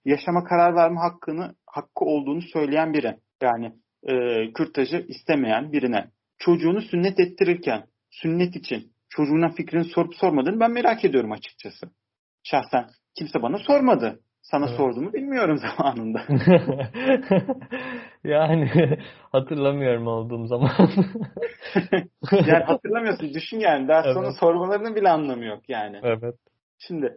yaşama 0.08 0.44
karar 0.44 0.74
verme 0.74 1.00
hakkını 1.00 1.54
hakkı 1.66 2.04
olduğunu 2.04 2.42
söyleyen 2.42 2.92
biri. 2.92 3.16
Yani 3.42 3.72
e, 4.02 4.12
kürtajı 4.52 5.04
istemeyen 5.08 5.72
birine 5.72 6.10
çocuğunu 6.38 6.80
sünnet 6.80 7.20
ettirirken 7.20 7.84
sünnet 8.10 8.56
için 8.56 8.92
çocuğuna 9.08 9.48
fikrini 9.48 9.84
sorup 9.84 10.14
sormadığını 10.14 10.60
ben 10.60 10.70
merak 10.70 11.04
ediyorum 11.04 11.32
açıkçası. 11.32 11.86
Şahsen 12.42 12.86
kimse 13.18 13.42
bana 13.42 13.58
sormadı. 13.58 14.20
Sana 14.42 14.66
evet. 14.66 14.76
sorduğumu 14.76 15.12
bilmiyorum 15.12 15.58
zamanında. 15.76 16.20
yani 18.24 18.70
hatırlamıyorum 19.32 20.06
olduğum 20.06 20.46
zaman. 20.46 20.70
yani 22.32 22.64
hatırlamıyorsun. 22.64 23.34
Düşün 23.34 23.58
yani. 23.60 23.88
Daha 23.88 24.02
evet. 24.04 24.14
sonra 24.14 24.32
sormalarının 24.32 24.96
bile 24.96 25.08
anlamı 25.08 25.44
yok 25.44 25.68
yani. 25.68 26.00
Evet. 26.02 26.34
Şimdi 26.78 27.16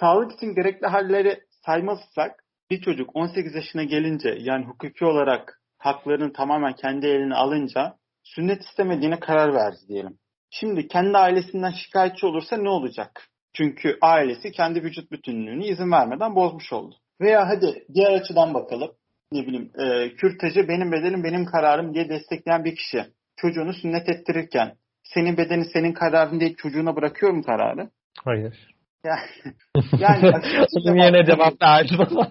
sağlık 0.00 0.32
için 0.32 0.54
gerekli 0.54 0.86
halleri 0.86 1.40
saymazsak 1.68 2.44
bir 2.70 2.80
çocuk 2.80 3.16
18 3.16 3.54
yaşına 3.54 3.84
gelince 3.84 4.36
yani 4.40 4.64
hukuki 4.64 5.04
olarak 5.04 5.60
haklarını 5.78 6.32
tamamen 6.32 6.72
kendi 6.72 7.06
eline 7.06 7.34
alınca 7.34 7.94
sünnet 8.22 8.62
istemediğine 8.62 9.20
karar 9.20 9.54
verdi 9.54 9.78
diyelim. 9.88 10.18
Şimdi 10.50 10.88
kendi 10.88 11.18
ailesinden 11.18 11.70
şikayetçi 11.70 12.26
olursa 12.26 12.56
ne 12.56 12.68
olacak? 12.68 13.28
Çünkü 13.52 13.98
ailesi 14.00 14.52
kendi 14.52 14.82
vücut 14.82 15.10
bütünlüğünü 15.10 15.64
izin 15.64 15.90
vermeden 15.90 16.34
bozmuş 16.34 16.72
oldu. 16.72 16.94
Veya 17.20 17.48
hadi 17.48 17.86
diğer 17.94 18.12
açıdan 18.12 18.54
bakalım. 18.54 18.90
Ne 19.32 19.46
bileyim 19.46 19.70
e, 19.78 20.14
kürtajı 20.16 20.68
benim 20.68 20.92
bedenim 20.92 21.24
benim 21.24 21.44
kararım 21.44 21.94
diye 21.94 22.08
destekleyen 22.08 22.64
bir 22.64 22.76
kişi 22.76 23.04
çocuğunu 23.36 23.72
sünnet 23.72 24.08
ettirirken 24.08 24.74
senin 25.02 25.36
bedeni 25.36 25.64
senin 25.64 25.92
kararın 25.92 26.40
değil 26.40 26.56
çocuğuna 26.56 26.96
bırakıyor 26.96 27.32
mu 27.32 27.42
kararı? 27.42 27.90
Hayır. 28.24 28.77
Yani, 29.04 29.54
yani 29.98 31.00
yerine 31.00 31.26
cevap 31.26 31.62
verdim 31.62 32.00
ama. 32.00 32.30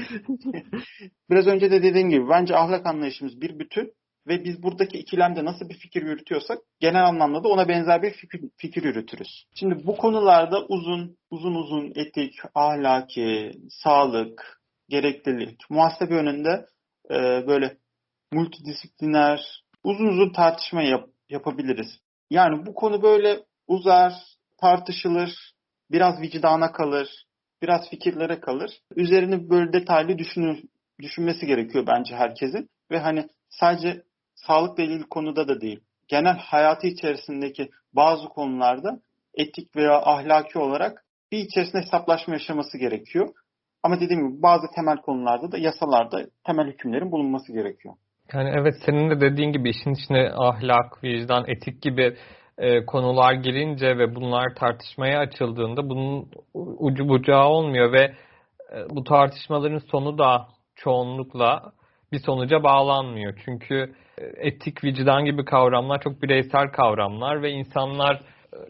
Biraz 1.29 1.47
önce 1.47 1.71
de 1.71 1.83
dediğim 1.83 2.09
gibi 2.09 2.29
bence 2.29 2.55
ahlak 2.55 2.85
anlayışımız 2.85 3.41
bir 3.41 3.59
bütün 3.59 3.93
ve 4.27 4.43
biz 4.43 4.63
buradaki 4.63 4.97
ikilemde 4.97 5.45
nasıl 5.45 5.69
bir 5.69 5.77
fikir 5.77 6.03
yürütüyorsak 6.03 6.57
genel 6.79 7.05
anlamda 7.05 7.43
da 7.43 7.47
ona 7.47 7.67
benzer 7.67 8.01
bir 8.01 8.11
fikir, 8.11 8.41
fikir 8.57 8.83
yürütürüz. 8.83 9.45
Şimdi 9.55 9.87
bu 9.87 9.97
konularda 9.97 10.65
uzun 10.65 11.17
uzun 11.31 11.55
uzun 11.55 11.91
etik, 11.95 12.33
ahlaki, 12.55 13.51
sağlık, 13.69 14.61
gereklilik, 14.89 15.59
muhasebe 15.69 16.13
önünde 16.13 16.65
e, 17.09 17.47
böyle 17.47 17.77
multidisipliner, 18.31 19.63
uzun 19.83 20.07
uzun 20.07 20.33
tartışma 20.33 20.81
yap, 20.81 21.09
yapabiliriz. 21.29 21.87
Yani 22.29 22.65
bu 22.65 22.73
konu 22.73 23.03
böyle 23.03 23.39
uzar, 23.67 24.13
tartışılır, 24.62 25.54
biraz 25.91 26.21
vicdana 26.21 26.71
kalır, 26.71 27.26
biraz 27.62 27.89
fikirlere 27.89 28.39
kalır. 28.39 28.71
Üzerini 28.95 29.50
böyle 29.50 29.74
detaylı 29.74 30.17
düşünür, 30.17 30.63
düşünmesi 31.02 31.45
gerekiyor 31.45 31.88
bence 31.88 32.15
herkesin. 32.15 32.69
Ve 32.91 33.00
hani 33.00 33.28
sadece 33.50 34.02
sağlıkla 34.36 34.84
ilgili 34.84 35.04
konuda 35.04 35.47
da 35.47 35.62
değil. 35.62 35.80
Genel 36.08 36.38
hayatı 36.38 36.88
içerisindeki 36.88 37.69
bazı 37.93 38.28
konularda 38.28 39.00
etik 39.34 39.76
veya 39.76 40.02
ahlaki 40.02 40.60
olarak 40.60 41.04
bir 41.32 41.38
içerisinde 41.38 41.82
hesaplaşma 41.82 42.34
yaşaması 42.34 42.78
gerekiyor. 42.78 43.30
Ama 43.84 44.00
dediğim 44.00 44.30
gibi 44.30 44.41
bazı 44.41 44.67
temel 44.76 44.97
konularda 44.97 45.52
da 45.52 45.58
yasalarda 45.58 46.26
temel 46.45 46.67
hükümlerin 46.67 47.12
bulunması 47.12 47.54
gerekiyor. 47.54 47.95
Yani 48.34 48.54
evet 48.60 48.76
senin 48.86 49.10
de 49.10 49.21
dediğin 49.21 49.52
gibi 49.52 49.69
işin 49.69 49.93
içine 49.93 50.32
ahlak, 50.32 51.04
vicdan, 51.04 51.43
etik 51.47 51.82
gibi 51.82 52.17
e, 52.62 52.86
konular 52.86 53.34
girince 53.34 53.97
ve 53.97 54.15
bunlar 54.15 54.56
tartışmaya 54.56 55.19
açıldığında 55.19 55.89
bunun 55.89 56.30
ucu 56.54 57.10
bucağı 57.10 57.47
olmuyor 57.47 57.93
ve 57.93 58.02
e, 58.74 58.89
bu 58.89 59.04
tartışmaların 59.04 59.82
sonu 59.91 60.17
da 60.17 60.47
çoğunlukla 60.76 61.71
bir 62.12 62.19
sonuca 62.19 62.63
bağlanmıyor. 62.63 63.34
Çünkü 63.45 63.93
e, 64.17 64.47
etik, 64.47 64.84
vicdan 64.84 65.26
gibi 65.26 65.45
kavramlar 65.45 66.02
çok 66.02 66.21
bireysel 66.21 66.71
kavramlar 66.71 67.41
ve 67.41 67.52
insanlar 67.52 68.21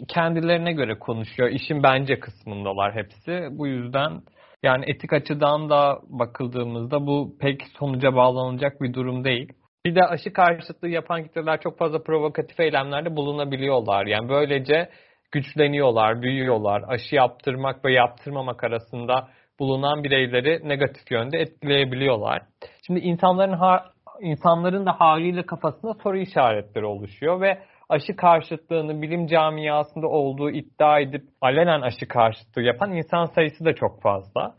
kendilerine 0.07 0.73
göre 0.73 0.99
konuşuyor. 0.99 1.49
İşin 1.49 1.83
bence 1.83 2.19
kısmındalar 2.19 2.95
hepsi. 2.95 3.47
Bu 3.51 3.67
yüzden 3.67 4.21
yani 4.63 4.85
etik 4.87 5.13
açıdan 5.13 5.69
da 5.69 5.99
bakıldığımızda 6.09 7.07
bu 7.07 7.35
pek 7.39 7.61
sonuca 7.79 8.15
bağlanacak 8.15 8.81
bir 8.81 8.93
durum 8.93 9.23
değil. 9.23 9.53
Bir 9.85 9.95
de 9.95 10.03
aşı 10.03 10.33
karşıtlığı 10.33 10.89
yapan 10.89 11.23
kitleler 11.23 11.61
çok 11.61 11.77
fazla 11.77 12.03
provokatif 12.03 12.59
eylemlerde 12.59 13.15
bulunabiliyorlar. 13.15 14.05
Yani 14.05 14.29
böylece 14.29 14.89
güçleniyorlar, 15.31 16.21
büyüyorlar. 16.21 16.83
Aşı 16.87 17.15
yaptırmak 17.15 17.85
ve 17.85 17.93
yaptırmamak 17.93 18.63
arasında 18.63 19.27
bulunan 19.59 20.03
bireyleri 20.03 20.69
negatif 20.69 21.11
yönde 21.11 21.37
etkileyebiliyorlar. 21.39 22.41
Şimdi 22.87 22.99
insanların 22.99 23.53
ha, 23.53 23.85
insanların 24.21 24.85
da 24.85 24.91
haliyle 24.91 25.45
kafasında 25.45 25.93
soru 25.93 26.17
işaretleri 26.17 26.85
oluşuyor 26.85 27.41
ve 27.41 27.59
aşı 27.89 28.15
karşıtlığını 28.15 29.01
bilim 29.01 29.27
camiasında 29.27 30.07
olduğu 30.07 30.49
iddia 30.49 30.99
edip 30.99 31.23
alenen 31.41 31.81
aşı 31.81 32.07
karşıtlığı 32.07 32.61
yapan 32.61 32.93
insan 32.93 33.25
sayısı 33.25 33.65
da 33.65 33.75
çok 33.75 34.01
fazla. 34.01 34.55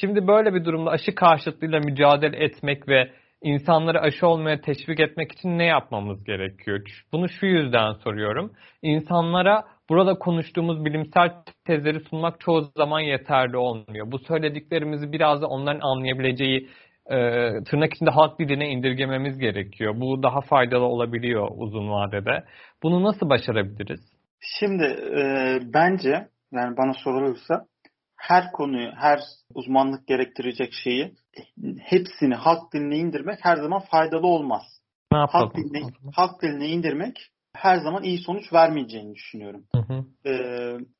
Şimdi 0.00 0.26
böyle 0.26 0.54
bir 0.54 0.64
durumda 0.64 0.90
aşı 0.90 1.14
karşıtlığıyla 1.14 1.78
mücadele 1.78 2.44
etmek 2.44 2.88
ve 2.88 3.10
insanları 3.44 4.00
aşı 4.00 4.26
olmaya 4.26 4.60
teşvik 4.60 5.00
etmek 5.00 5.32
için 5.32 5.58
ne 5.58 5.64
yapmamız 5.64 6.24
gerekiyor? 6.24 6.80
Bunu 7.12 7.28
şu 7.28 7.46
yüzden 7.46 7.92
soruyorum. 7.92 8.52
İnsanlara 8.82 9.64
burada 9.88 10.14
konuştuğumuz 10.14 10.84
bilimsel 10.84 11.30
tezleri 11.66 12.00
sunmak 12.00 12.40
çoğu 12.40 12.62
zaman 12.76 13.00
yeterli 13.00 13.56
olmuyor. 13.56 14.12
Bu 14.12 14.18
söylediklerimizi 14.18 15.12
biraz 15.12 15.42
da 15.42 15.46
onların 15.46 15.80
anlayabileceği 15.80 16.68
e, 17.06 17.16
tırnak 17.64 17.94
içinde 17.94 18.10
halk 18.10 18.38
diline 18.38 18.68
indirgememiz 18.68 19.38
gerekiyor. 19.38 19.94
Bu 19.96 20.22
daha 20.22 20.40
faydalı 20.40 20.84
olabiliyor 20.84 21.48
uzun 21.56 21.90
vadede. 21.90 22.44
Bunu 22.82 23.02
nasıl 23.02 23.28
başarabiliriz? 23.28 24.00
Şimdi 24.40 24.84
e, 25.20 25.22
bence 25.74 26.28
yani 26.52 26.76
bana 26.76 26.92
sorulursa 27.04 27.66
her 28.28 28.52
konuyu, 28.52 28.90
her 28.96 29.20
uzmanlık 29.54 30.06
gerektirecek 30.06 30.72
şeyi 30.72 31.14
hepsini 31.78 32.34
halk 32.34 32.72
diline 32.72 32.96
indirmek 32.96 33.38
her 33.42 33.56
zaman 33.56 33.82
faydalı 33.90 34.26
olmaz. 34.26 34.62
Ne 35.12 35.18
yapalım? 35.18 35.46
Halk 35.46 35.56
diline, 35.56 35.90
halk 36.14 36.42
diline 36.42 36.68
indirmek 36.68 37.30
her 37.52 37.76
zaman 37.76 38.02
iyi 38.02 38.18
sonuç 38.18 38.52
vermeyeceğini 38.52 39.14
düşünüyorum. 39.14 39.64
Hı 39.74 39.80
hı. 39.80 40.28
E, 40.30 40.34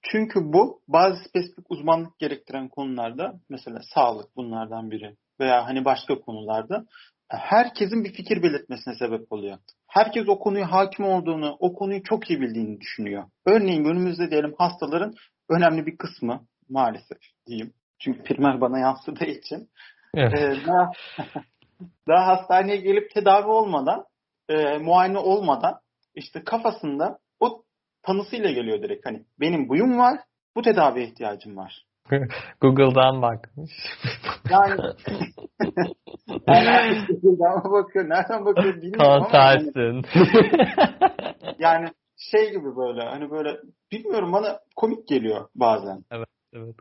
çünkü 0.03 0.41
bu 0.41 0.81
bazı 0.89 1.25
spesifik 1.29 1.71
uzmanlık 1.71 2.19
gerektiren 2.19 2.69
konularda 2.69 3.33
mesela 3.49 3.81
sağlık 3.95 4.37
bunlardan 4.37 4.91
biri 4.91 5.17
veya 5.41 5.67
hani 5.67 5.85
başka 5.85 6.21
konularda 6.21 6.85
herkesin 7.29 8.05
bir 8.05 8.13
fikir 8.13 8.43
belirtmesine 8.43 8.95
sebep 8.95 9.33
oluyor. 9.33 9.59
Herkes 9.89 10.29
o 10.29 10.39
konuyu 10.39 10.65
hakim 10.65 11.05
olduğunu, 11.05 11.57
o 11.59 11.75
konuyu 11.75 12.03
çok 12.03 12.31
iyi 12.31 12.41
bildiğini 12.41 12.81
düşünüyor. 12.81 13.25
Örneğin 13.47 13.85
günümüzde 13.85 14.31
diyelim 14.31 14.55
hastaların 14.59 15.15
önemli 15.49 15.87
bir 15.87 15.97
kısmı 15.97 16.47
maalesef 16.69 17.19
diyeyim. 17.47 17.73
Çünkü 17.99 18.23
primer 18.23 18.61
bana 18.61 18.79
yansıdığı 18.79 19.25
için 19.25 19.69
Evet. 20.15 20.39
e, 20.39 20.67
daha, 20.67 20.91
daha 22.09 22.27
hastaneye 22.27 22.77
gelip 22.77 23.11
tedavi 23.11 23.47
olmadan, 23.47 24.05
e, 24.49 24.79
muayene 24.79 25.19
olmadan 25.19 25.81
işte 26.15 26.45
kafasında 26.45 27.19
o 27.41 27.63
tanısıyla 28.03 28.51
geliyor 28.51 28.83
direkt. 28.83 29.07
Hani 29.07 29.25
benim 29.41 29.69
buyum 29.69 29.99
var, 29.99 30.19
bu 30.57 30.63
tedaviye 30.63 31.07
ihtiyacım 31.07 31.57
var. 31.57 31.85
Google'dan 32.61 33.23
bakmış. 33.23 33.71
Yani 34.51 34.81
yani 36.49 36.97
bakıyor, 37.71 38.09
nereden 38.09 38.45
bakıyor 38.45 38.75
bilmiyorum 38.77 39.11
ama 39.13 39.29
yani, 39.33 39.73
Konsersin. 39.73 40.05
yani 41.59 41.89
şey 42.17 42.51
gibi 42.51 42.77
böyle 42.77 43.01
hani 43.01 43.31
böyle 43.31 43.57
bilmiyorum 43.93 44.33
bana 44.33 44.61
komik 44.77 45.09
geliyor 45.09 45.49
bazen. 45.55 46.05
evet 46.11 46.29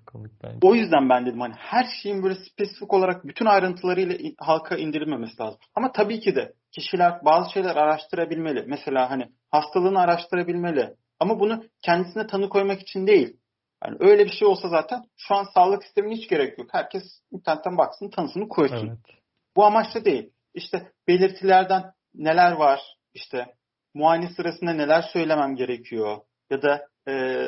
komik 0.06 0.32
bence. 0.44 0.60
O 0.62 0.76
yüzden 0.76 1.10
ben 1.10 1.26
dedim 1.26 1.40
hani 1.42 1.54
her 1.58 1.86
şeyin 2.02 2.24
böyle 2.24 2.36
spesifik 2.36 2.94
olarak 2.94 3.28
bütün 3.28 3.46
ayrıntılarıyla 3.46 4.16
in- 4.16 4.36
halka 4.38 4.76
indirilmemesi 4.76 5.42
lazım. 5.42 5.60
Ama 5.76 5.92
tabii 5.92 6.20
ki 6.20 6.36
de 6.36 6.54
kişiler 6.72 7.26
bazı 7.26 7.52
şeyler 7.54 7.76
araştırabilmeli. 7.76 8.66
Mesela 8.68 9.10
hani 9.10 9.30
hastalığını 9.52 10.00
araştırabilmeli. 10.00 10.94
Ama 11.20 11.40
bunu 11.40 11.64
kendisine 11.82 12.28
tanı 12.28 12.50
koymak 12.50 12.82
için 12.82 13.08
değil. 13.08 13.38
Yani 13.86 13.98
öyle 14.00 14.26
bir 14.26 14.32
şey 14.32 14.48
olsa 14.48 14.70
zaten 14.70 15.04
şu 15.18 15.36
an 15.36 15.48
sağlık 15.54 15.84
sistemine 15.84 16.16
hiç 16.16 16.30
gerek 16.30 16.58
yok. 16.58 16.68
Herkes 16.72 17.04
internetten 17.32 17.78
baksın 17.78 18.10
tanısını 18.10 18.48
koysun. 18.48 18.88
Evet. 18.88 19.20
Bu 19.56 19.66
amaçla 19.66 20.06
değil. 20.06 20.30
İşte 20.54 20.92
belirtilerden 21.08 21.84
neler 22.16 22.52
var, 22.52 22.80
işte 23.14 23.56
muayene 23.94 24.30
sırasında 24.30 24.74
neler 24.74 25.02
söylemem 25.14 25.56
gerekiyor 25.56 26.18
ya 26.50 26.62
da 26.62 26.88
e, 27.08 27.48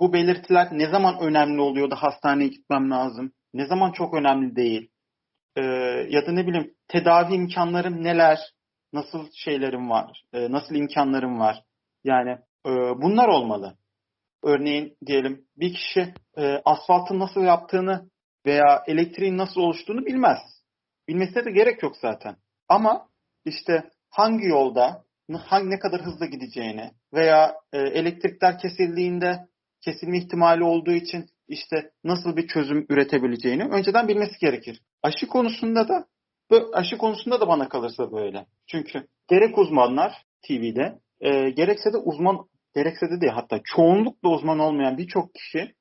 bu 0.00 0.12
belirtiler 0.12 0.68
ne 0.72 0.90
zaman 0.90 1.18
önemli 1.20 1.60
oluyor 1.60 1.90
da 1.90 2.02
hastaneye 2.02 2.48
gitmem 2.48 2.90
lazım, 2.90 3.32
ne 3.54 3.66
zaman 3.66 3.92
çok 3.92 4.14
önemli 4.14 4.56
değil 4.56 4.92
e, 5.56 5.62
ya 6.08 6.26
da 6.26 6.32
ne 6.32 6.46
bileyim 6.46 6.74
tedavi 6.88 7.34
imkanlarım 7.34 8.04
neler, 8.04 8.38
nasıl 8.92 9.28
şeylerim 9.34 9.90
var, 9.90 10.24
e, 10.32 10.52
nasıl 10.52 10.74
imkanlarım 10.74 11.40
var. 11.40 11.62
Yani 12.04 12.30
e, 12.66 12.70
bunlar 13.02 13.28
olmalı. 13.28 13.76
Örneğin 14.44 14.96
diyelim 15.06 15.46
bir 15.56 15.74
kişi 15.74 16.14
e, 16.36 16.62
asfaltın 16.64 17.18
nasıl 17.18 17.40
yaptığını 17.40 18.10
veya 18.46 18.82
elektriğin 18.86 19.38
nasıl 19.38 19.60
oluştuğunu 19.60 20.06
bilmez. 20.06 20.38
Bilmesine 21.08 21.44
de 21.44 21.50
gerek 21.50 21.82
yok 21.82 21.96
zaten. 21.96 22.36
Ama 22.68 23.08
işte 23.44 23.90
hangi 24.10 24.46
yolda 24.46 25.04
ne 25.62 25.78
kadar 25.78 26.02
hızlı 26.02 26.26
gideceğini 26.26 26.90
veya 27.14 27.54
e, 27.72 27.78
elektrikler 27.78 28.58
kesildiğinde 28.58 29.38
kesilme 29.80 30.18
ihtimali 30.18 30.64
olduğu 30.64 30.92
için 30.92 31.26
işte 31.48 31.90
nasıl 32.04 32.36
bir 32.36 32.48
çözüm 32.48 32.86
üretebileceğini 32.88 33.64
önceden 33.64 34.08
bilmesi 34.08 34.38
gerekir. 34.40 34.80
Aşı 35.02 35.26
konusunda 35.26 35.88
da 35.88 36.06
bu 36.50 36.70
aşı 36.74 36.98
konusunda 36.98 37.40
da 37.40 37.48
bana 37.48 37.68
kalırsa 37.68 38.12
böyle. 38.12 38.46
Çünkü 38.66 39.06
gerek 39.28 39.58
uzmanlar 39.58 40.12
TV'de 40.42 40.98
e, 41.20 41.50
gerekse 41.50 41.92
de 41.92 41.96
uzman 41.96 42.38
gerekse 42.74 43.10
de 43.10 43.20
değil 43.20 43.32
hatta 43.32 43.60
çoğunlukla 43.64 44.28
uzman 44.28 44.58
olmayan 44.58 44.98
birçok 44.98 45.34
kişi 45.34 45.74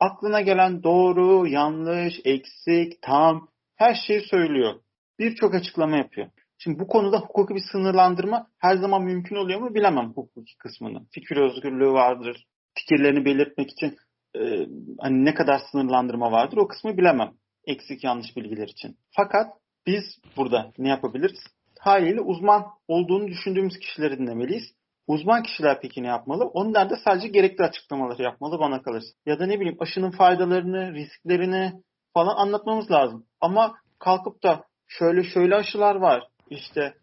aklına 0.00 0.40
gelen 0.40 0.82
doğru, 0.82 1.46
yanlış, 1.46 2.20
eksik, 2.24 3.02
tam 3.02 3.48
her 3.76 3.94
şeyi 4.06 4.20
söylüyor. 4.20 4.74
Birçok 5.18 5.54
açıklama 5.54 5.96
yapıyor. 5.96 6.26
Şimdi 6.58 6.78
bu 6.78 6.88
konuda 6.88 7.18
hukuki 7.20 7.54
bir 7.54 7.62
sınırlandırma 7.72 8.46
her 8.58 8.76
zaman 8.76 9.02
mümkün 9.02 9.36
oluyor 9.36 9.60
mu 9.60 9.74
bilemem 9.74 10.12
hukuki 10.14 10.56
kısmını. 10.58 11.06
Fikir 11.10 11.36
özgürlüğü 11.36 11.92
vardır. 11.92 12.46
Fikirlerini 12.74 13.24
belirtmek 13.24 13.70
için 13.70 13.96
e, 14.36 14.66
hani 15.00 15.24
ne 15.24 15.34
kadar 15.34 15.60
sınırlandırma 15.72 16.32
vardır 16.32 16.56
o 16.56 16.68
kısmı 16.68 16.96
bilemem. 16.96 17.32
Eksik 17.66 18.04
yanlış 18.04 18.36
bilgiler 18.36 18.68
için. 18.68 18.96
Fakat 19.10 19.46
biz 19.86 20.04
burada 20.36 20.72
ne 20.78 20.88
yapabiliriz? 20.88 21.40
Haliyle 21.80 22.20
uzman 22.20 22.66
olduğunu 22.88 23.28
düşündüğümüz 23.28 23.78
kişileri 23.78 24.18
dinlemeliyiz. 24.18 24.64
Uzman 25.06 25.42
kişiler 25.42 25.80
peki 25.82 26.02
ne 26.02 26.06
yapmalı? 26.06 26.44
Onlar 26.44 26.90
da 26.90 26.96
sadece 27.04 27.28
gerekli 27.28 27.64
açıklamaları 27.64 28.22
yapmalı 28.22 28.58
bana 28.58 28.82
kalırsa. 28.82 29.08
Ya 29.26 29.38
da 29.38 29.46
ne 29.46 29.60
bileyim 29.60 29.76
aşının 29.80 30.10
faydalarını, 30.10 30.94
risklerini 30.94 31.72
falan 32.14 32.36
anlatmamız 32.36 32.90
lazım. 32.90 33.26
Ama 33.40 33.74
kalkıp 33.98 34.42
da 34.42 34.64
şöyle 34.86 35.24
şöyle 35.24 35.54
aşılar 35.54 35.94
var. 35.94 36.28
İşte 36.50 36.94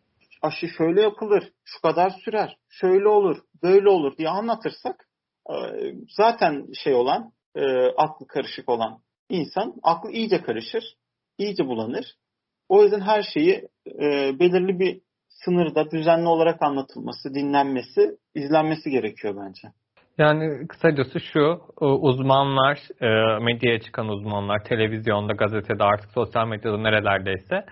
aşı 0.42 0.68
şöyle 0.68 1.02
yapılır, 1.02 1.44
şu 1.66 1.82
kadar 1.82 2.10
sürer, 2.10 2.58
şöyle 2.70 3.08
olur, 3.08 3.38
böyle 3.64 3.90
olur 3.90 4.18
diye 4.18 4.30
anlatırsak 4.30 5.06
e, 5.50 5.56
zaten 6.10 6.66
şey 6.84 6.94
olan, 6.94 7.32
e, 7.56 7.88
aklı 7.98 8.28
karışık 8.28 8.70
olan 8.70 9.00
insan 9.30 9.74
aklı 9.84 10.12
iyice 10.12 10.42
karışır, 10.42 10.84
iyice 11.38 11.66
bulanır. 11.66 12.06
O 12.70 12.84
yüzden 12.84 13.02
her 13.02 13.24
şeyi 13.34 13.68
e, 14.02 14.32
belirli 14.40 14.80
bir 14.80 15.02
sınırda 15.30 15.92
düzenli 15.92 16.28
olarak 16.28 16.62
anlatılması, 16.62 17.34
dinlenmesi, 17.34 18.18
izlenmesi 18.36 18.90
gerekiyor 18.90 19.36
bence. 19.38 19.68
Yani 20.18 20.68
kısacası 20.68 21.20
şu, 21.20 21.62
uzmanlar, 21.82 22.80
medyaya 23.42 23.80
çıkan 23.80 24.08
uzmanlar, 24.08 24.64
televizyonda, 24.64 25.34
gazetede, 25.34 25.84
artık 25.84 26.12
sosyal 26.12 26.48
medyada 26.48 26.78
nerelerdeyse 26.78 27.66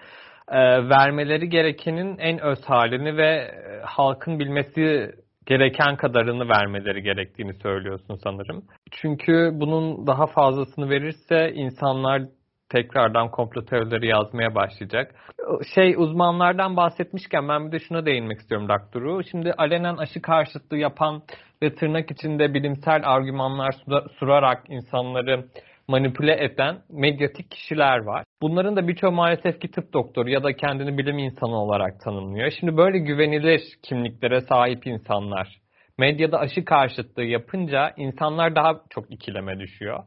vermeleri 0.90 1.50
gerekenin 1.50 2.18
en 2.18 2.40
öz 2.40 2.60
halini 2.66 3.18
ve 3.18 3.52
halkın 3.84 4.40
bilmesi 4.40 5.12
gereken 5.46 5.96
kadarını 5.96 6.50
vermeleri 6.50 7.04
gerektiğini 7.04 7.54
söylüyorsun 7.54 8.16
sanırım. 8.24 8.64
Çünkü 8.92 9.52
bunun 9.54 10.08
daha 10.08 10.28
fazlasını 10.28 10.90
verirse 10.90 11.52
insanlar 11.54 12.22
tekrardan 12.70 13.32
komplo 13.32 13.66
teorileri 13.66 14.08
yazmaya 14.08 14.56
başlayacak. 14.56 15.16
Şey 15.76 15.96
uzmanlardan 15.98 16.78
bahsetmişken 16.78 17.50
ben 17.50 17.68
bir 17.68 17.72
de 17.72 17.80
şuna 17.80 18.06
değinmek 18.06 18.40
istiyorum 18.40 18.70
Dakturu. 18.70 19.24
Şimdi 19.32 19.54
alenen 19.54 19.98
aşı 19.98 20.22
karşıtlığı 20.22 20.78
yapan 20.78 21.22
ve 21.64 21.76
tırnak 21.76 22.12
içinde 22.12 22.54
bilimsel 22.54 23.02
argümanlar 23.06 23.76
surarak 24.20 24.64
insanları 24.70 25.46
manipüle 25.92 26.44
eden 26.44 26.78
medyatik 26.90 27.52
kişiler 27.52 27.98
var. 27.98 28.24
Bunların 28.42 28.76
da 28.76 28.88
birçoğu 28.88 29.12
maalesef 29.12 29.62
ki 29.62 29.72
tıp 29.72 29.94
doktoru 29.94 30.30
ya 30.30 30.44
da 30.44 30.54
kendini 30.54 30.98
bilim 30.98 31.18
insanı 31.18 31.56
olarak 31.56 32.00
tanımlıyor. 32.00 32.52
Şimdi 32.60 32.78
böyle 32.78 33.00
güvenilir 33.00 33.62
kimliklere 33.84 34.42
sahip 34.42 34.88
insanlar 34.88 35.62
medyada 35.98 36.40
aşı 36.40 36.66
karşıtlığı 36.66 37.24
yapınca 37.24 37.94
insanlar 37.98 38.56
daha 38.56 38.82
çok 38.90 39.12
ikileme 39.12 39.60
düşüyor. 39.60 40.04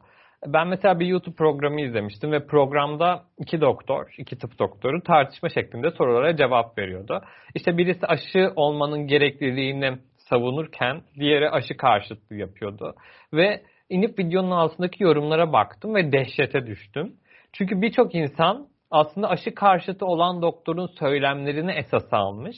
Ben 0.47 0.67
mesela 0.67 0.99
bir 0.99 1.05
YouTube 1.05 1.35
programı 1.35 1.81
izlemiştim 1.81 2.31
ve 2.31 2.47
programda 2.47 3.23
iki 3.39 3.61
doktor, 3.61 4.05
iki 4.17 4.37
tıp 4.37 4.59
doktoru 4.59 5.03
tartışma 5.03 5.49
şeklinde 5.49 5.91
sorulara 5.91 6.35
cevap 6.35 6.77
veriyordu. 6.77 7.21
İşte 7.55 7.77
birisi 7.77 8.07
aşı 8.07 8.53
olmanın 8.55 9.07
gerekliliğini 9.07 9.97
savunurken 10.17 11.01
diğeri 11.19 11.49
aşı 11.49 11.77
karşıtlığı 11.77 12.35
yapıyordu. 12.35 12.95
Ve 13.33 13.61
inip 13.89 14.19
videonun 14.19 14.51
altındaki 14.51 15.03
yorumlara 15.03 15.53
baktım 15.53 15.95
ve 15.95 16.11
dehşete 16.11 16.65
düştüm. 16.65 17.15
Çünkü 17.53 17.81
birçok 17.81 18.15
insan 18.15 18.67
aslında 18.91 19.29
aşı 19.29 19.55
karşıtı 19.55 20.05
olan 20.05 20.41
doktorun 20.41 20.87
söylemlerini 20.99 21.71
esas 21.71 22.13
almış 22.13 22.55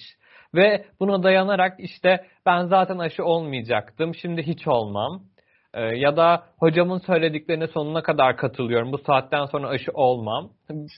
ve 0.56 0.86
buna 1.00 1.24
dayanarak 1.24 1.80
işte 1.80 2.26
ben 2.46 2.66
zaten 2.66 2.98
aşı 2.98 3.26
olmayacaktım, 3.26 4.16
şimdi 4.16 4.44
hiç 4.44 4.68
olmam 4.68 5.22
ee, 5.74 5.82
ya 5.82 6.18
da 6.18 6.44
hocamın 6.60 6.98
söylediklerine 6.98 7.68
sonuna 7.68 8.04
kadar 8.04 8.38
katılıyorum. 8.38 8.92
Bu 8.92 8.98
saatten 8.98 9.46
sonra 9.46 9.68
aşı 9.68 9.92
olmam. 9.94 10.50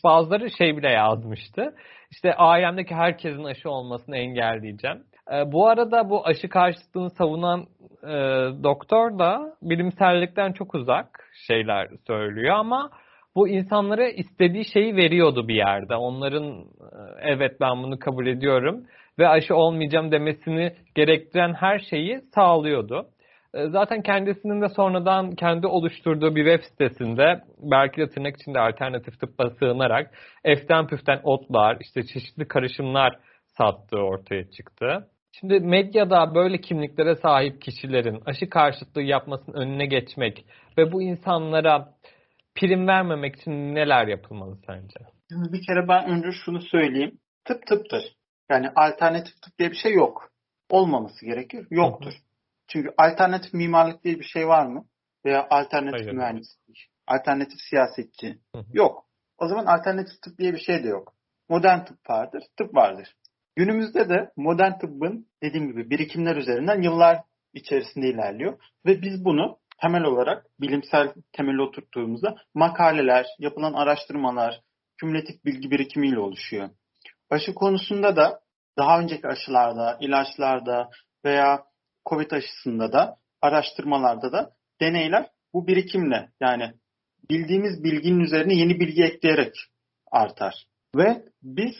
Bazıları 0.04 0.50
şey 0.58 0.78
bile 0.78 0.92
yazmıştı. 0.92 1.76
İşte 2.12 2.36
ailemdeki 2.36 2.96
herkesin 2.96 3.44
aşı 3.44 3.70
olmasını 3.70 4.18
engelleyeceğim. 4.18 5.04
Ee, 5.34 5.52
bu 5.52 5.68
arada 5.68 6.10
bu 6.10 6.28
aşı 6.28 6.50
karşıtlığını 6.50 7.10
savunan 7.10 7.66
e, 8.04 8.14
doktor 8.64 9.20
da 9.20 9.54
bilimsellikten 9.62 10.52
çok 10.54 10.76
uzak 10.76 11.30
şeyler 11.48 11.88
söylüyor 12.08 12.56
ama 12.56 12.90
bu 13.36 13.48
insanlara 13.48 14.10
istediği 14.10 14.66
şeyi 14.66 14.96
veriyordu 14.96 15.48
bir 15.48 15.56
yerde. 15.56 15.96
Onların 15.96 16.60
e, 16.60 16.66
evet 17.22 17.62
ben 17.62 17.84
bunu 17.84 18.00
kabul 18.00 18.28
ediyorum 18.28 18.84
ve 19.20 19.28
aşı 19.28 19.56
olmayacağım 19.56 20.12
demesini 20.12 20.74
gerektiren 20.96 21.54
her 21.54 21.80
şeyi 21.80 22.22
sağlıyordu. 22.36 23.08
E, 23.54 23.68
zaten 23.68 24.02
kendisinin 24.02 24.62
de 24.62 24.70
sonradan 24.70 25.32
kendi 25.32 25.68
oluşturduğu 25.68 26.36
bir 26.36 26.46
web 26.46 26.64
sitesinde 26.72 27.42
belki 27.60 28.02
de 28.02 28.10
tırnak 28.10 28.36
içinde 28.42 28.60
alternatif 28.60 29.20
tıbba 29.20 29.50
sığınarak 29.50 30.12
eften 30.44 30.88
püften 30.88 31.20
otlar, 31.24 31.78
işte 31.82 32.04
çeşitli 32.04 32.48
karışımlar 32.48 33.20
sattığı 33.58 34.02
ortaya 34.02 34.52
çıktı. 34.52 35.08
Şimdi 35.32 35.60
medyada 35.60 36.36
böyle 36.36 36.62
kimliklere 36.62 37.16
sahip 37.16 37.62
kişilerin 37.62 38.22
aşı 38.26 38.50
karşıtlığı 38.50 39.02
yapmasının 39.02 39.56
önüne 39.56 39.86
geçmek 39.86 40.46
ve 40.78 40.92
bu 40.92 41.02
insanlara 41.02 41.94
prim 42.56 42.88
vermemek 42.88 43.36
için 43.36 43.52
neler 43.52 44.08
yapılmalı 44.08 44.58
sence? 44.68 45.00
Bir 45.32 45.66
kere 45.68 45.88
ben 45.88 46.10
önce 46.10 46.32
şunu 46.46 46.62
söyleyeyim. 46.62 47.20
Tıp 47.46 47.68
tıptır. 47.68 48.04
Yani 48.50 48.70
alternatif 48.76 49.42
tıp 49.42 49.60
diye 49.60 49.72
bir 49.72 49.76
şey 49.76 49.94
yok. 49.94 50.30
Olmaması 50.70 51.26
gerekir. 51.26 51.68
Yoktur. 51.72 52.14
Çünkü 52.68 52.90
alternatif 52.98 53.54
mimarlık 53.54 54.04
diye 54.04 54.20
bir 54.20 54.24
şey 54.24 54.48
var 54.48 54.66
mı? 54.66 54.86
Veya 55.26 55.48
alternatif 55.50 56.06
Hayır. 56.06 56.14
mühendislik, 56.14 56.90
alternatif 57.08 57.60
siyasetçi. 57.70 58.38
Yok. 58.74 59.06
O 59.38 59.48
zaman 59.48 59.66
alternatif 59.66 60.22
tıp 60.22 60.38
diye 60.38 60.54
bir 60.54 60.60
şey 60.60 60.84
de 60.84 60.88
yok. 60.88 61.14
Modern 61.50 61.86
tıp 61.86 62.10
vardır, 62.10 62.44
tıp 62.58 62.76
vardır. 62.76 63.16
Günümüzde 63.60 64.10
de 64.10 64.32
modern 64.36 64.80
tıbbın 64.80 65.28
dediğim 65.44 65.68
gibi 65.68 65.90
birikimler 65.90 66.36
üzerinden 66.36 66.82
yıllar 66.82 67.22
içerisinde 67.54 68.08
ilerliyor. 68.08 68.60
Ve 68.86 69.02
biz 69.02 69.26
bunu 69.26 69.58
temel 69.82 70.04
olarak 70.04 70.46
bilimsel 70.62 71.14
temeli 71.32 71.62
oturttuğumuzda 71.62 72.36
makaleler, 72.54 73.26
yapılan 73.40 73.74
araştırmalar, 73.74 74.62
kümülatif 74.98 75.46
bilgi 75.46 75.72
birikimiyle 75.72 76.20
oluşuyor. 76.20 76.70
Aşı 77.30 77.54
konusunda 77.54 78.16
da 78.16 78.40
daha 78.78 79.00
önceki 79.00 79.28
aşılarda, 79.28 79.98
ilaçlarda 80.02 80.90
veya 81.26 81.64
COVID 82.10 82.32
aşısında 82.32 82.94
da 82.94 83.18
araştırmalarda 83.42 84.32
da 84.32 84.52
deneyler 84.82 85.30
bu 85.54 85.68
birikimle 85.68 86.30
yani 86.42 86.74
bildiğimiz 87.30 87.84
bilginin 87.84 88.20
üzerine 88.20 88.54
yeni 88.54 88.80
bilgi 88.80 89.04
ekleyerek 89.04 89.56
artar. 90.12 90.68
Ve 90.96 91.24
biz 91.44 91.76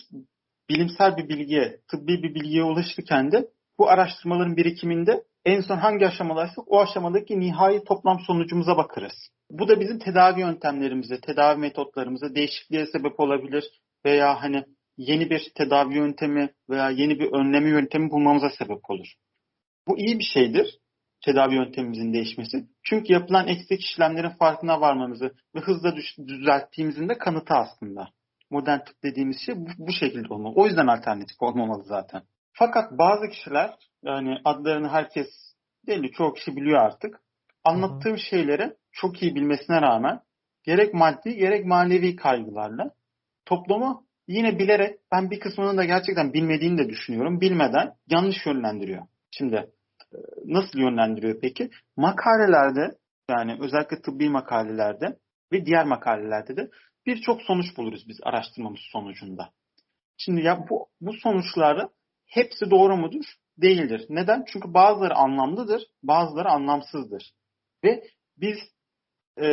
bilimsel 0.70 1.18
bir 1.18 1.30
bilgiye, 1.30 1.80
tıbbi 1.92 2.24
bir 2.24 2.36
bilgiye 2.36 2.64
ulaşırken 2.64 3.32
de 3.32 3.48
bu 3.80 3.90
araştırmaların 3.90 4.58
birikiminde 4.58 5.24
en 5.46 5.62
son 5.62 5.78
hangi 5.78 6.08
aşamadaysak 6.08 6.72
o 6.72 6.82
aşamadaki 6.82 7.40
nihai 7.40 7.84
toplam 7.84 8.20
sonucumuza 8.20 8.78
bakarız. 8.78 9.14
Bu 9.52 9.68
da 9.68 9.80
bizim 9.80 10.00
tedavi 10.00 10.40
yöntemlerimize, 10.40 11.22
tedavi 11.22 11.60
metotlarımıza 11.60 12.36
değişikliğe 12.36 12.86
sebep 12.86 13.20
olabilir 13.20 13.64
veya 14.06 14.42
hani 14.42 14.64
yeni 14.98 15.30
bir 15.30 15.52
tedavi 15.56 15.96
yöntemi 15.96 16.50
veya 16.70 16.90
yeni 16.90 17.20
bir 17.20 17.32
önleme 17.32 17.70
yöntemi 17.70 18.12
bulmamıza 18.12 18.50
sebep 18.50 18.90
olur. 18.90 19.08
Bu 19.88 20.00
iyi 20.00 20.20
bir 20.20 20.24
şeydir 20.34 20.80
tedavi 21.26 21.56
yöntemimizin 21.56 22.14
değişmesi. 22.14 22.68
Çünkü 22.84 23.14
yapılan 23.14 23.48
eksik 23.48 23.82
işlemlerin 23.82 24.30
farkına 24.30 24.82
varmamızı 24.82 25.34
ve 25.56 25.60
hızla 25.60 25.96
düzelttiğimizin 26.28 27.10
de 27.10 27.18
kanıtı 27.18 27.54
aslında. 27.54 28.10
Modern 28.50 28.80
tıp 28.80 29.04
dediğimiz 29.04 29.38
şey 29.46 29.56
bu, 29.56 29.68
bu 29.78 29.92
şekilde 29.92 30.34
olmalı. 30.34 30.54
O 30.56 30.66
yüzden 30.66 30.88
alternatif 30.88 31.42
olmamalı 31.42 31.84
zaten. 31.84 32.22
Fakat 32.54 32.92
bazı 32.92 33.30
kişiler 33.30 33.74
yani 34.04 34.38
adlarını 34.46 34.90
herkes 34.90 35.28
değil 35.88 36.12
çoğu 36.12 36.34
kişi 36.34 36.56
biliyor 36.56 36.80
artık. 36.80 37.20
Anlattığım 37.64 38.12
Hı-hı. 38.12 38.20
şeyleri 38.30 38.76
çok 38.92 39.24
iyi 39.24 39.36
bilmesine 39.36 39.82
rağmen 39.82 40.20
gerek 40.64 40.94
maddi 40.94 41.36
gerek 41.36 41.66
manevi 41.66 42.16
kaygılarla 42.16 42.92
toplumu 43.46 44.04
yine 44.28 44.60
bilerek 44.60 45.00
ben 45.12 45.32
bir 45.32 45.40
kısmının 45.40 45.78
da 45.78 45.86
gerçekten 45.86 46.34
bilmediğini 46.34 46.78
de 46.78 46.90
düşünüyorum. 46.90 47.42
Bilmeden 47.42 47.94
yanlış 48.08 48.46
yönlendiriyor. 48.46 49.04
Şimdi 49.32 49.70
nasıl 50.46 50.80
yönlendiriyor 50.80 51.40
peki? 51.42 51.70
Makalelerde 51.98 52.98
yani 53.30 53.58
özellikle 53.62 54.02
tıbbi 54.02 54.30
makalelerde 54.30 55.18
ve 55.54 55.66
diğer 55.66 55.86
makalelerde 55.86 56.58
de 56.58 56.70
birçok 57.10 57.42
sonuç 57.42 57.78
buluruz 57.78 58.08
biz 58.08 58.20
araştırmamız 58.24 58.80
sonucunda. 58.92 59.50
Şimdi 60.18 60.42
ya 60.42 60.66
bu, 60.70 60.88
bu 61.02 61.14
sonuçları 61.14 61.90
hepsi 62.26 62.72
doğru 62.72 62.98
mudur? 62.98 63.26
Değildir. 63.58 64.06
Neden? 64.10 64.44
Çünkü 64.48 64.74
bazıları 64.74 65.16
anlamlıdır, 65.16 65.84
bazıları 66.04 66.50
anlamsızdır. 66.50 67.32
Ve 67.84 68.04
biz 68.38 68.58
e, 69.42 69.48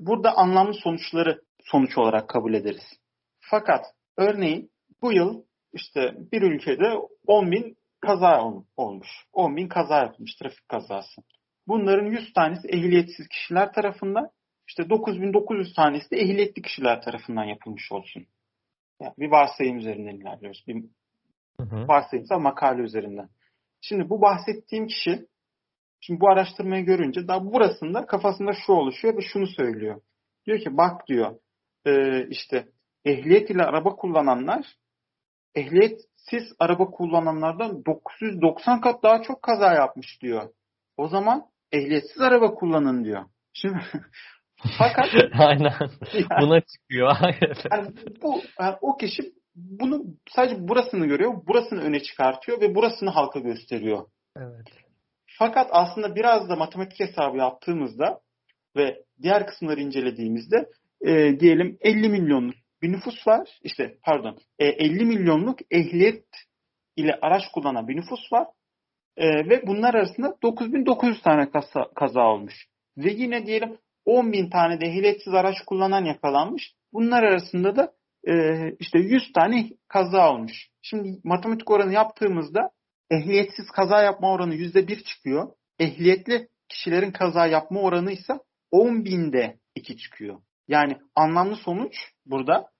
burada 0.00 0.36
anlamlı 0.36 0.74
sonuçları 0.74 1.42
sonuç 1.64 1.98
olarak 1.98 2.28
kabul 2.28 2.54
ederiz. 2.54 3.00
Fakat 3.40 3.84
örneğin 4.16 4.70
bu 5.02 5.12
yıl 5.12 5.44
işte 5.72 6.14
bir 6.32 6.42
ülkede 6.42 6.92
10 7.26 7.52
bin 7.52 7.76
kaza 8.00 8.42
olmuş. 8.76 9.08
10 9.32 9.56
bin 9.56 9.68
kaza 9.68 9.96
yapmış 9.98 10.34
trafik 10.34 10.68
kazası. 10.68 11.22
Bunların 11.66 12.06
100 12.06 12.32
tanesi 12.32 12.68
ehliyetsiz 12.68 13.28
kişiler 13.28 13.72
tarafından, 13.72 14.30
işte 14.68 14.90
9900 14.90 15.74
tanesi 15.74 16.10
de 16.10 16.16
ehliyetli 16.16 16.62
kişiler 16.62 17.02
tarafından 17.02 17.44
yapılmış 17.44 17.92
olsun. 17.92 18.26
Yani 19.00 19.14
bir 19.18 19.30
varsayım 19.30 19.78
üzerinden 19.78 20.16
ilerliyoruz. 20.16 20.64
Bir 20.68 20.84
hı 21.60 21.62
hı. 21.62 21.88
varsayımsal 21.88 22.38
makale 22.38 22.82
üzerinden. 22.82 23.28
Şimdi 23.80 24.10
bu 24.10 24.20
bahsettiğim 24.20 24.86
kişi 24.86 25.26
Şimdi 26.04 26.20
bu 26.20 26.28
araştırmayı 26.28 26.84
görünce 26.84 27.28
daha 27.28 27.44
burasında 27.44 28.06
kafasında 28.06 28.52
şu 28.66 28.72
oluşuyor 28.72 29.16
ve 29.16 29.20
şunu 29.20 29.46
söylüyor. 29.46 30.00
Diyor 30.46 30.58
ki 30.58 30.76
bak 30.76 31.08
diyor 31.08 31.38
e, 31.86 32.26
işte 32.28 32.68
ehliyet 33.04 33.50
ile 33.50 33.62
araba 33.62 33.96
kullananlar 33.96 34.66
ehliyetsiz 35.54 36.42
araba 36.58 36.90
kullananlardan 36.90 37.84
990 37.84 38.80
kat 38.80 39.02
daha 39.02 39.22
çok 39.22 39.42
kaza 39.42 39.74
yapmış 39.74 40.22
diyor. 40.22 40.50
O 40.96 41.08
zaman 41.08 41.46
ehliyetsiz 41.72 42.20
araba 42.20 42.54
kullanın 42.54 43.04
diyor. 43.04 43.24
Şimdi 43.52 43.78
fakat 44.78 45.08
aynen 45.38 45.72
buna 46.40 46.60
çıkıyor. 46.60 47.16
yani 47.70 47.88
bu 48.22 48.40
yani 48.60 48.76
o 48.80 48.96
kişi 48.96 49.22
bunu 49.54 50.04
sadece 50.28 50.68
burasını 50.68 51.06
görüyor, 51.06 51.46
burasını 51.46 51.82
öne 51.82 52.02
çıkartıyor 52.02 52.60
ve 52.60 52.74
burasını 52.74 53.10
halka 53.10 53.40
gösteriyor. 53.40 54.06
Evet. 54.36 54.66
Fakat 55.38 55.68
aslında 55.72 56.14
biraz 56.14 56.48
da 56.48 56.56
matematik 56.56 57.00
hesabı 57.00 57.36
yaptığımızda 57.36 58.20
ve 58.76 59.02
diğer 59.22 59.46
kısımları 59.46 59.80
incelediğimizde 59.80 60.68
e, 61.06 61.40
diyelim 61.40 61.78
50 61.80 62.08
milyonluk 62.08 62.54
bir 62.82 62.92
nüfus 62.92 63.26
var. 63.26 63.48
İşte 63.62 63.96
pardon 64.02 64.38
e, 64.58 64.66
50 64.66 65.04
milyonluk 65.04 65.58
ehliyet 65.70 66.24
ile 66.96 67.18
araç 67.22 67.42
kullanan 67.54 67.88
bir 67.88 67.96
nüfus 67.96 68.32
var. 68.32 68.46
E, 69.16 69.28
ve 69.28 69.66
bunlar 69.66 69.94
arasında 69.94 70.36
9900 70.42 71.22
tane 71.22 71.50
kaza, 71.50 71.88
kaza 71.94 72.20
olmuş. 72.20 72.66
Ve 72.96 73.12
yine 73.12 73.46
diyelim 73.46 73.78
10 74.04 74.32
bin 74.32 74.50
tane 74.50 74.80
de 74.80 74.86
ehliyetsiz 74.86 75.34
araç 75.34 75.56
kullanan 75.66 76.04
yakalanmış. 76.04 76.74
Bunlar 76.92 77.22
arasında 77.22 77.76
da 77.76 77.92
e, 78.28 78.32
işte 78.78 78.98
100 78.98 79.32
tane 79.32 79.70
kaza 79.88 80.32
olmuş. 80.32 80.68
Şimdi 80.82 81.20
matematik 81.24 81.70
oranı 81.70 81.92
yaptığımızda 81.92 82.70
ehliyetsiz 83.10 83.66
kaza 83.66 84.02
yapma 84.02 84.32
oranı 84.32 84.54
%1 84.54 85.04
çıkıyor. 85.04 85.48
Ehliyetli 85.78 86.48
kişilerin 86.68 87.10
kaza 87.10 87.46
yapma 87.46 87.80
oranı 87.80 88.12
ise 88.12 88.32
10 88.70 89.04
binde 89.04 89.58
2 89.74 89.96
çıkıyor. 89.96 90.40
Yani 90.68 90.96
anlamlı 91.14 91.56
sonuç 91.56 91.94
burada 92.26 92.70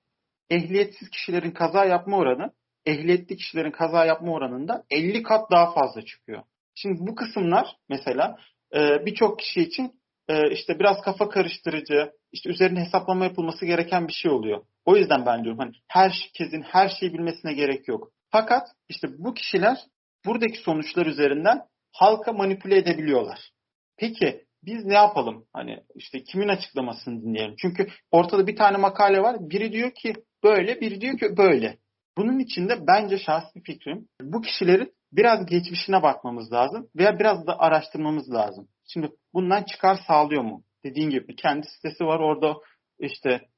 ehliyetsiz 0.51 1.11
kişilerin 1.11 1.51
kaza 1.51 1.85
yapma 1.85 2.17
oranı 2.17 2.53
ehliyetli 2.87 3.37
kişilerin 3.37 3.71
kaza 3.71 4.05
yapma 4.05 4.33
oranında 4.33 4.85
50 4.91 5.23
kat 5.23 5.51
daha 5.51 5.73
fazla 5.73 6.03
çıkıyor. 6.03 6.43
Şimdi 6.75 6.99
bu 7.01 7.15
kısımlar 7.15 7.77
mesela 7.89 8.37
e, 8.75 9.07
birçok 9.07 9.39
kişi 9.39 9.61
için 9.61 10.02
e, 10.33 10.51
işte 10.51 10.79
biraz 10.79 11.01
kafa 11.01 11.29
karıştırıcı, 11.29 12.13
işte 12.33 12.51
üzerine 12.51 12.81
hesaplama 12.81 13.25
yapılması 13.25 13.67
gereken 13.67 14.09
bir 14.09 14.13
şey 14.13 14.31
oluyor. 14.31 14.65
O 14.85 14.97
yüzden 14.97 15.27
ben 15.27 15.45
diyorum 15.45 15.59
hani 15.59 15.73
herkesin 15.89 16.63
her 16.63 16.89
şeyi 16.89 17.13
bilmesine 17.13 17.53
gerek 17.53 17.89
yok. 17.89 18.13
Fakat 18.31 18.69
işte 18.89 19.09
bu 19.19 19.35
kişiler 19.35 19.79
buradaki 20.27 20.59
sonuçlar 20.59 21.07
üzerinden 21.07 21.61
halka 21.93 22.33
manipüle 22.33 22.77
edebiliyorlar. 22.77 23.51
Peki 23.97 24.45
biz 24.63 24.85
ne 24.85 24.95
yapalım? 24.95 25.45
Hani 25.53 25.79
işte 25.95 26.23
kimin 26.23 26.49
açıklamasını 26.49 27.23
dinleyelim? 27.23 27.55
Çünkü 27.59 27.87
ortada 28.11 28.47
bir 28.47 28.57
tane 28.57 28.77
makale 28.77 29.23
var. 29.23 29.37
Biri 29.41 29.73
diyor 29.73 29.91
ki 29.91 30.13
böyle, 30.45 30.81
biri 30.81 31.01
diyor 31.01 31.19
ki 31.19 31.37
böyle. 31.37 31.79
Bunun 32.17 32.39
için 32.39 32.69
de 32.69 32.87
bence 32.87 33.19
şahsi 33.19 33.63
fikrim 33.63 34.09
bu 34.21 34.43
kişilerin 34.43 34.93
biraz 35.13 35.47
geçmişine 35.47 36.03
bakmamız 36.03 36.53
lazım 36.53 36.89
veya 36.97 37.19
biraz 37.19 37.47
da 37.47 37.59
araştırmamız 37.59 38.33
lazım. 38.33 38.69
Şimdi 38.93 39.11
bundan 39.35 39.63
çıkar 39.63 39.99
sağlıyor 40.07 40.43
mu? 40.43 40.65
Dediğin 40.85 41.11
gibi 41.11 41.37
kendi 41.37 41.67
sitesi 41.67 42.05
var 42.05 42.21
orada 42.21 42.57
işte 42.99 43.49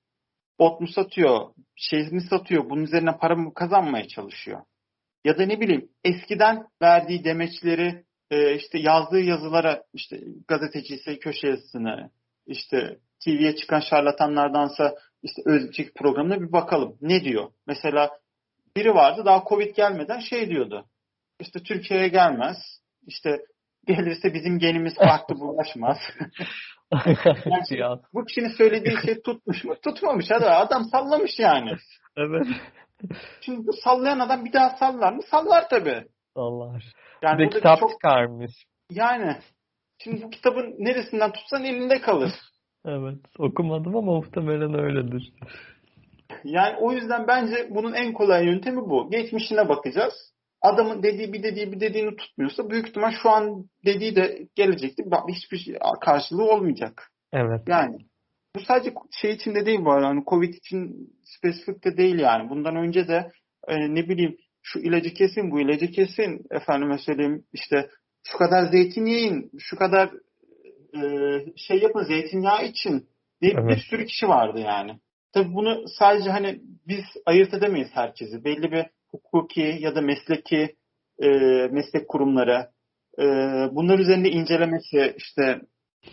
ot 0.58 0.80
mu 0.80 0.88
satıyor, 0.88 1.54
şey 1.76 2.08
mi 2.10 2.20
satıyor, 2.20 2.70
bunun 2.70 2.82
üzerine 2.82 3.16
para 3.16 3.36
mı 3.36 3.54
kazanmaya 3.54 4.08
çalışıyor? 4.08 4.60
Ya 5.24 5.38
da 5.38 5.46
ne 5.46 5.60
bileyim 5.60 5.88
eskiden 6.04 6.66
verdiği 6.82 7.24
demeçleri 7.24 8.04
e, 8.30 8.54
işte 8.54 8.78
yazdığı 8.78 9.20
yazılara 9.20 9.82
işte 9.92 10.20
gazeteci 10.48 10.94
ise 10.94 11.18
köşe 11.18 11.48
yazısını 11.48 12.10
işte 12.46 12.98
TV'ye 13.24 13.56
çıkan 13.56 13.80
şarlatanlardansa 13.80 14.94
işte 15.22 15.42
Özcik 15.46 15.94
programına 15.94 16.40
bir 16.40 16.52
bakalım. 16.52 16.98
Ne 17.00 17.24
diyor? 17.24 17.50
Mesela 17.66 18.10
biri 18.76 18.94
vardı 18.94 19.22
daha 19.24 19.44
Covid 19.48 19.76
gelmeden 19.76 20.20
şey 20.20 20.50
diyordu. 20.50 20.86
İşte 21.40 21.62
Türkiye'ye 21.62 22.08
gelmez. 22.08 22.56
İşte 23.06 23.40
gelirse 23.86 24.34
bizim 24.34 24.58
genimiz 24.58 24.94
farklı 24.94 25.34
bulaşmaz. 25.34 25.98
yani, 27.70 28.00
bu 28.14 28.24
kişinin 28.24 28.48
söylediği 28.48 28.96
şey 29.06 29.22
tutmuş 29.22 29.64
mu? 29.64 29.74
Tutmamış. 29.84 30.26
Hadi 30.30 30.44
adam 30.44 30.84
sallamış 30.84 31.38
yani. 31.38 31.70
Evet. 32.16 32.46
Şimdi 33.40 33.66
bu 33.66 33.72
sallayan 33.84 34.18
adam 34.18 34.44
bir 34.44 34.52
daha 34.52 34.70
sallar 34.70 35.12
mı? 35.12 35.22
Sallar 35.30 35.68
tabii. 35.68 36.04
Sallar. 36.36 36.84
Yani 37.22 37.38
bir 37.38 37.44
de 37.44 37.56
kitap 37.56 37.80
çok... 37.80 37.90
çıkarmış. 37.90 38.52
Yani 38.90 39.36
şimdi 40.02 40.22
bu 40.22 40.30
kitabın 40.30 40.74
neresinden 40.78 41.32
tutsan 41.32 41.64
elinde 41.64 42.00
kalır. 42.00 42.32
evet. 42.86 43.18
Okumadım 43.38 43.96
ama 43.96 44.12
muhtemelen 44.12 44.74
öyledir. 44.74 45.32
Yani 46.44 46.76
o 46.80 46.92
yüzden 46.92 47.26
bence 47.26 47.68
bunun 47.70 47.92
en 47.92 48.12
kolay 48.12 48.46
yöntemi 48.46 48.80
bu. 48.80 49.10
Geçmişine 49.10 49.68
bakacağız. 49.68 50.33
Adamın 50.64 51.02
dediği 51.02 51.32
bir 51.32 51.42
dediği 51.42 51.72
bir 51.72 51.80
dediğini 51.80 52.16
tutmuyorsa 52.16 52.70
büyük 52.70 52.88
ihtimal 52.88 53.12
şu 53.22 53.30
an 53.30 53.64
dediği 53.86 54.16
de 54.16 54.48
gelecekti. 54.54 55.04
Hiçbir 55.28 55.58
şey, 55.58 55.74
karşılığı 56.00 56.44
olmayacak. 56.44 57.10
Evet. 57.32 57.60
Yani 57.68 57.96
bu 58.56 58.60
sadece 58.60 58.94
şey 59.20 59.32
için 59.32 59.54
de 59.54 59.66
değil 59.66 59.80
bu 59.84 59.92
arada. 59.92 60.06
Hani 60.06 60.24
Covid 60.26 60.54
için 60.54 61.10
spesifik 61.22 61.84
de 61.84 61.96
değil 61.96 62.18
yani. 62.18 62.50
Bundan 62.50 62.76
önce 62.76 63.08
de 63.08 63.30
e, 63.68 63.94
ne 63.94 64.08
bileyim 64.08 64.36
şu 64.62 64.78
ilacı 64.78 65.14
kesin, 65.14 65.50
bu 65.50 65.60
ilacı 65.60 65.90
kesin. 65.90 66.46
Efendime 66.50 66.98
söyleyeyim 66.98 67.44
işte 67.52 67.88
şu 68.26 68.38
kadar 68.38 68.66
zeytin 68.66 69.06
yiyin, 69.06 69.50
şu 69.58 69.76
kadar 69.76 70.10
e, 70.96 71.02
şey 71.56 71.78
yapın 71.78 72.04
zeytinyağı 72.04 72.64
için 72.64 73.08
diye 73.42 73.52
evet. 73.58 73.68
bir 73.68 73.76
sürü 73.76 74.06
kişi 74.06 74.28
vardı 74.28 74.60
yani. 74.60 74.98
Tabii 75.32 75.54
bunu 75.54 75.84
sadece 75.98 76.30
hani 76.30 76.60
biz 76.88 77.04
ayırt 77.26 77.54
edemeyiz 77.54 77.88
herkesi. 77.92 78.44
Belli 78.44 78.72
bir 78.72 78.86
hukuki 79.22 79.76
ya 79.80 79.94
da 79.94 80.00
mesleki 80.00 80.76
e, 81.22 81.28
meslek 81.70 82.08
kurumları 82.08 82.68
e, 83.18 83.24
bunlar 83.72 83.98
üzerinde 83.98 84.30
incelemesi 84.30 85.14
işte 85.16 85.60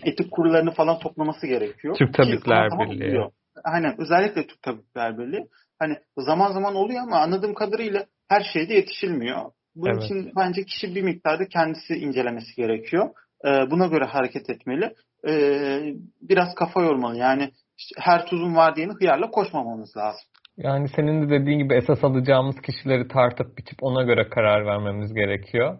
etik 0.03 0.31
kurullarını 0.31 0.71
falan 0.71 0.99
toplaması 0.99 1.47
gerekiyor. 1.47 1.95
Türk 1.95 2.13
Tabipler 2.13 2.69
Birliği. 2.79 3.21
Aynen 3.63 4.01
özellikle 4.01 4.47
Türk 4.47 4.61
Tabipler 4.61 5.17
Birliği. 5.17 5.47
Hani 5.79 5.97
zaman 6.17 6.51
zaman 6.51 6.75
oluyor 6.75 7.01
ama 7.03 7.19
anladığım 7.19 7.53
kadarıyla 7.53 8.05
her 8.29 8.43
şeyde 8.53 8.73
yetişilmiyor. 8.73 9.51
Bunun 9.75 9.93
evet. 9.93 10.03
için 10.03 10.31
bence 10.37 10.63
kişi 10.63 10.95
bir 10.95 11.01
miktarda 11.01 11.47
kendisi 11.47 11.93
incelemesi 11.93 12.55
gerekiyor. 12.55 13.09
Ee, 13.45 13.71
buna 13.71 13.87
göre 13.87 14.05
hareket 14.05 14.49
etmeli. 14.49 14.93
Ee, 15.27 15.95
biraz 16.21 16.55
kafa 16.55 16.81
yormalı. 16.81 17.17
Yani 17.17 17.51
her 17.97 18.25
tuzun 18.25 18.55
var 18.55 18.75
diyeni 18.75 18.91
hıyarla 18.91 19.29
koşmamamız 19.31 19.97
lazım. 19.97 20.25
Yani 20.63 20.87
senin 20.95 21.21
de 21.21 21.29
dediğin 21.29 21.59
gibi 21.59 21.73
esas 21.73 22.03
alacağımız 22.03 22.61
kişileri 22.61 23.07
tartıp 23.07 23.57
biçip 23.57 23.83
ona 23.83 24.03
göre 24.03 24.29
karar 24.29 24.65
vermemiz 24.65 25.13
gerekiyor. 25.13 25.77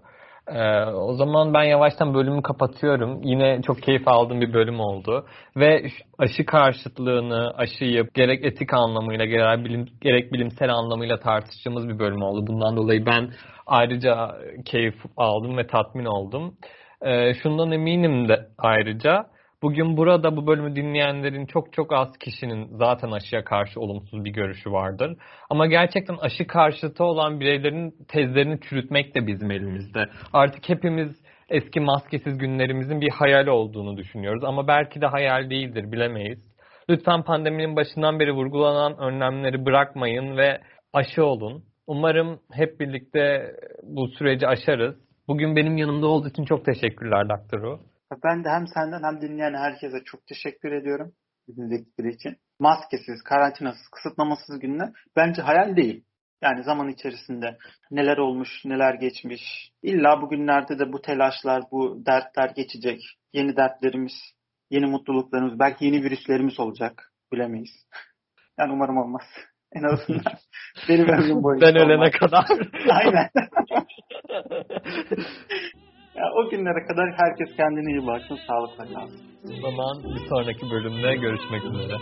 Ee, 0.47 0.84
o 0.86 1.13
zaman 1.13 1.53
ben 1.53 1.63
yavaştan 1.63 2.13
bölümü 2.13 2.41
kapatıyorum. 2.41 3.21
Yine 3.23 3.61
çok 3.61 3.82
keyif 3.82 4.07
aldığım 4.07 4.41
bir 4.41 4.53
bölüm 4.53 4.79
oldu. 4.79 5.25
Ve 5.55 5.84
aşı 6.17 6.45
karşıtlığını, 6.45 7.53
aşıyı 7.57 8.07
gerek 8.13 8.45
etik 8.45 8.73
anlamıyla 8.73 9.25
gerek, 9.25 9.65
bilim, 9.65 9.88
gerek 10.01 10.34
bilimsel 10.34 10.73
anlamıyla 10.73 11.19
tartıştığımız 11.19 11.89
bir 11.89 11.99
bölüm 11.99 12.21
oldu. 12.21 12.47
Bundan 12.47 12.77
dolayı 12.77 13.05
ben 13.05 13.29
ayrıca 13.67 14.36
keyif 14.65 14.95
aldım 15.17 15.57
ve 15.57 15.67
tatmin 15.67 16.05
oldum. 16.05 16.55
Ee, 17.01 17.34
şundan 17.34 17.71
eminim 17.71 18.29
de 18.29 18.47
ayrıca 18.57 19.25
Bugün 19.64 19.97
burada 19.97 20.36
bu 20.38 20.47
bölümü 20.47 20.76
dinleyenlerin 20.76 21.45
çok 21.45 21.74
çok 21.74 21.93
az 21.93 22.18
kişinin 22.18 22.68
zaten 22.78 23.12
aşıya 23.12 23.43
karşı 23.43 23.80
olumsuz 23.80 24.26
bir 24.26 24.30
görüşü 24.30 24.72
vardır. 24.72 25.18
Ama 25.49 25.68
gerçekten 25.68 26.16
aşı 26.22 26.47
karşıtı 26.47 27.03
olan 27.03 27.39
bireylerin 27.39 27.95
tezlerini 28.07 28.59
çürütmek 28.59 29.16
de 29.16 29.28
bizim 29.28 29.51
elimizde. 29.51 30.05
Artık 30.34 30.70
hepimiz 30.70 31.22
eski 31.49 31.80
maskesiz 31.80 32.38
günlerimizin 32.38 33.01
bir 33.01 33.09
hayal 33.09 33.47
olduğunu 33.47 33.97
düşünüyoruz. 33.97 34.43
Ama 34.43 34.68
belki 34.68 35.01
de 35.01 35.05
hayal 35.05 35.49
değildir 35.49 35.91
bilemeyiz. 35.91 36.39
Lütfen 36.89 37.24
pandeminin 37.24 37.76
başından 37.76 38.20
beri 38.20 38.32
vurgulanan 38.32 38.97
önlemleri 38.97 39.66
bırakmayın 39.66 40.38
ve 40.38 40.62
aşı 40.93 41.26
olun. 41.26 41.64
Umarım 41.88 42.39
hep 42.51 42.80
birlikte 42.80 43.51
bu 43.84 44.07
süreci 44.07 44.47
aşarız. 44.47 44.95
Bugün 45.28 45.55
benim 45.55 45.78
yanımda 45.78 46.07
olduğu 46.07 46.30
için 46.30 46.45
çok 46.45 46.66
teşekkürler 46.66 47.30
Doktoru. 47.30 47.90
Ben 48.24 48.43
de 48.43 48.49
hem 48.49 48.68
senden 48.68 49.03
hem 49.03 49.22
dinleyen 49.22 49.53
herkese 49.53 50.03
çok 50.03 50.28
teşekkür 50.28 50.72
ediyorum 50.72 51.14
dinledikleri 51.47 52.09
için. 52.14 52.38
Maskesiz, 52.59 53.24
karantinasız, 53.24 53.88
kısıtlamasız 53.91 54.59
günler 54.59 54.89
bence 55.16 55.41
hayal 55.41 55.76
değil. 55.76 56.03
Yani 56.41 56.64
zaman 56.64 56.89
içerisinde 56.89 57.57
neler 57.91 58.18
olmuş, 58.18 58.49
neler 58.66 58.93
geçmiş. 58.93 59.72
İlla 59.84 60.22
bugünlerde 60.22 60.80
de 60.80 60.93
bu 60.93 61.01
telaşlar, 61.01 61.64
bu 61.72 62.05
dertler 62.05 62.49
geçecek. 62.55 63.01
Yeni 63.34 63.55
dertlerimiz, 63.55 64.14
yeni 64.70 64.86
mutluluklarımız, 64.86 65.59
belki 65.59 65.86
yeni 65.86 66.03
virüslerimiz 66.03 66.59
olacak. 66.59 67.14
Bilemeyiz. 67.34 67.72
Yani 68.59 68.74
umarım 68.74 68.97
olmaz. 68.97 69.24
En 69.74 69.84
azından 69.84 70.34
benim 70.89 71.07
ömrüm 71.07 71.43
boyunca 71.43 71.68
Ben 71.68 71.76
ölene 71.76 71.93
olmaz. 71.93 72.12
kadar. 72.12 72.45
Aynen. 72.89 73.30
Ya, 76.22 76.28
o 76.38 76.49
günlere 76.49 76.86
kadar 76.88 77.07
herkes 77.22 77.55
kendine 77.57 77.91
iyi 77.91 78.07
baksın, 78.07 78.38
sağlıkla 78.47 78.84
kalsın. 78.93 79.22
O 79.45 79.61
zaman 79.61 80.03
bir 80.03 80.30
sonraki 80.30 80.72
bölümde 80.72 81.15
görüşmek 81.15 81.63
üzere. 81.65 81.97